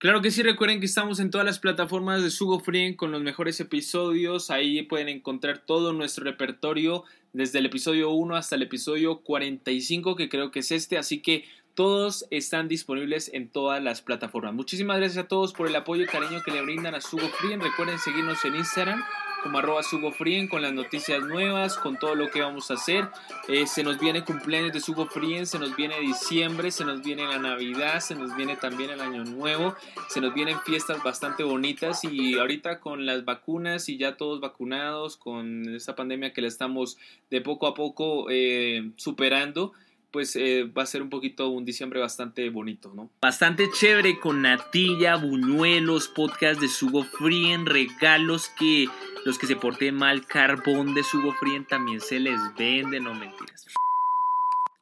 Claro 0.03 0.21
que 0.21 0.33
sí, 0.33 0.43
recuerden 0.43 0.81
que 0.81 0.87
estamos 0.87 1.21
en 1.21 1.31
todas 1.31 1.47
las 1.47 1.61
plataformas 1.61 2.25
de 2.25 2.31
Sugo 2.31 2.59
Frien 2.59 2.97
con 2.97 3.13
los 3.13 3.23
mejores 3.23 3.61
episodios. 3.61 4.51
Ahí 4.51 4.83
pueden 4.83 5.09
encontrar 5.09 5.59
todo 5.65 5.93
nuestro 5.93 6.25
repertorio 6.25 7.05
desde 7.33 7.61
el 7.61 7.67
episodio 7.67 8.11
1 8.11 8.35
hasta 8.35 8.57
el 8.57 8.63
episodio 8.63 9.21
45, 9.21 10.17
que 10.17 10.29
creo 10.29 10.51
que 10.51 10.59
es 10.59 10.73
este. 10.73 10.99
Así 10.99 11.23
que 11.23 11.45
todos 11.75 12.27
están 12.31 12.69
disponibles 12.69 13.31
en 13.33 13.49
todas 13.49 13.83
las 13.83 14.03
plataformas. 14.03 14.55
Muchísimas 14.55 14.99
gracias 14.99 15.25
a 15.25 15.29
todos 15.29 15.53
por 15.53 15.69
el 15.69 15.77
apoyo 15.77 16.05
y 16.05 16.07
cariño 16.07 16.43
que 16.45 16.51
le 16.51 16.63
brindan 16.63 16.95
a 16.95 17.01
Sugo 17.01 17.29
Frien. 17.29 17.61
Recuerden 17.61 17.99
seguirnos 17.99 18.45
en 18.45 18.57
Instagram 18.57 19.03
como 19.43 19.59
arroba 19.59 19.83
Sugo 19.83 20.13
con 20.49 20.63
las 20.63 20.73
noticias 20.73 21.21
nuevas, 21.23 21.77
con 21.77 21.99
todo 21.99 22.15
lo 22.15 22.31
que 22.31 22.41
vamos 22.41 22.71
a 22.71 22.75
hacer. 22.75 23.09
Eh, 23.49 23.67
se 23.67 23.83
nos 23.83 23.99
viene 23.99 24.25
cumpleaños 24.25 24.73
de 24.73 24.81
Sugo 24.81 25.07
Frien, 25.07 25.47
se 25.47 25.59
nos 25.59 25.75
viene 25.75 25.99
diciembre, 26.01 26.71
se 26.71 26.85
nos 26.85 27.03
viene 27.03 27.27
la 27.27 27.39
Navidad, 27.39 28.01
se 28.01 28.15
nos 28.15 28.35
viene 28.37 28.57
también 28.57 28.91
el 28.91 29.01
Año 29.01 29.25
Nuevo, 29.25 29.75
se 30.09 30.21
nos 30.21 30.33
vienen 30.33 30.61
fiestas 30.61 31.03
bastante 31.03 31.43
bonitas 31.43 32.05
y 32.05 32.39
ahorita 32.39 32.79
con 32.79 33.05
las 33.05 33.25
vacunas 33.25 33.89
y 33.89 33.97
ya 33.97 34.17
todos 34.17 34.41
vacunados, 34.41 35.17
con 35.17 35.75
esta 35.75 35.97
pandemia 35.97 36.33
que 36.33 36.43
la 36.43 36.49
estamos 36.49 36.97
de 37.31 37.41
poco 37.41 37.67
a 37.67 37.75
poco 37.75 38.27
eh, 38.31 38.93
superando 38.97 39.73
pues 40.13 40.37
eh, 40.37 40.65
va 40.65 40.83
a 40.83 40.87
ser 40.87 41.03
un 41.03 41.11
poquito 41.11 41.49
un 41.49 41.65
diciembre 41.65 41.99
bastante 41.99 42.49
bonito, 42.51 42.93
¿no? 42.95 43.11
Bastante 43.21 43.71
chévere 43.71 44.21
con 44.21 44.43
natilla, 44.43 45.17
buñuelos, 45.17 46.09
podcast 46.09 46.61
de 46.61 46.69
Sugo 46.69 47.05
Frien, 47.05 47.67
regalos 47.67 48.51
que 48.51 48.89
los 49.25 49.39
que 49.39 49.47
se 49.47 49.57
porten 49.57 49.95
mal, 49.95 50.27
carbón 50.27 50.95
de 50.95 51.03
Sugo 51.03 51.33
Frien 51.33 51.65
también 51.65 52.01
se 52.01 52.21
les 52.21 52.39
vende, 52.57 53.01
no 53.01 53.15
mentiras. 53.15 53.67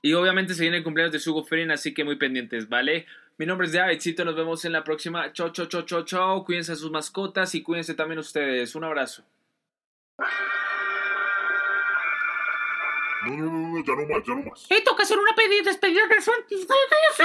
Y 0.02 0.14
obviamente 0.14 0.54
se 0.54 0.62
viene 0.62 0.78
el 0.78 0.82
cumpleaños 0.82 1.12
de 1.12 1.20
Sugo 1.20 1.44
Frien, 1.44 1.70
así 1.70 1.94
que 1.94 2.04
muy 2.04 2.16
pendientes, 2.16 2.68
¿vale? 2.68 3.06
Mi 3.38 3.46
nombre 3.46 3.66
es 3.66 3.72
Davidcito, 3.72 4.24
nos 4.24 4.36
vemos 4.36 4.64
en 4.64 4.72
la 4.72 4.84
próxima. 4.84 5.32
Chao, 5.32 5.50
chao, 5.50 5.66
chao, 5.66 5.82
chao, 5.82 6.04
chao. 6.04 6.44
Cuídense 6.44 6.72
a 6.72 6.76
sus 6.76 6.90
mascotas 6.90 7.54
y 7.54 7.62
cuídense 7.62 7.94
también 7.94 8.18
ustedes. 8.18 8.74
Un 8.74 8.84
abrazo. 8.84 9.24
No, 13.26 13.36
no, 13.36 13.52
no, 13.52 13.68
no, 13.68 13.84
ya 13.84 13.94
no 13.94 14.06
más, 14.06 14.26
ya 14.26 14.34
no 14.34 14.42
más. 14.42 14.66
Eh, 14.70 14.82
toca 14.84 15.02
hacer 15.02 15.18
una 15.18 15.34
pedida, 15.34 15.64
despedida 15.64 16.08
de. 16.08 17.24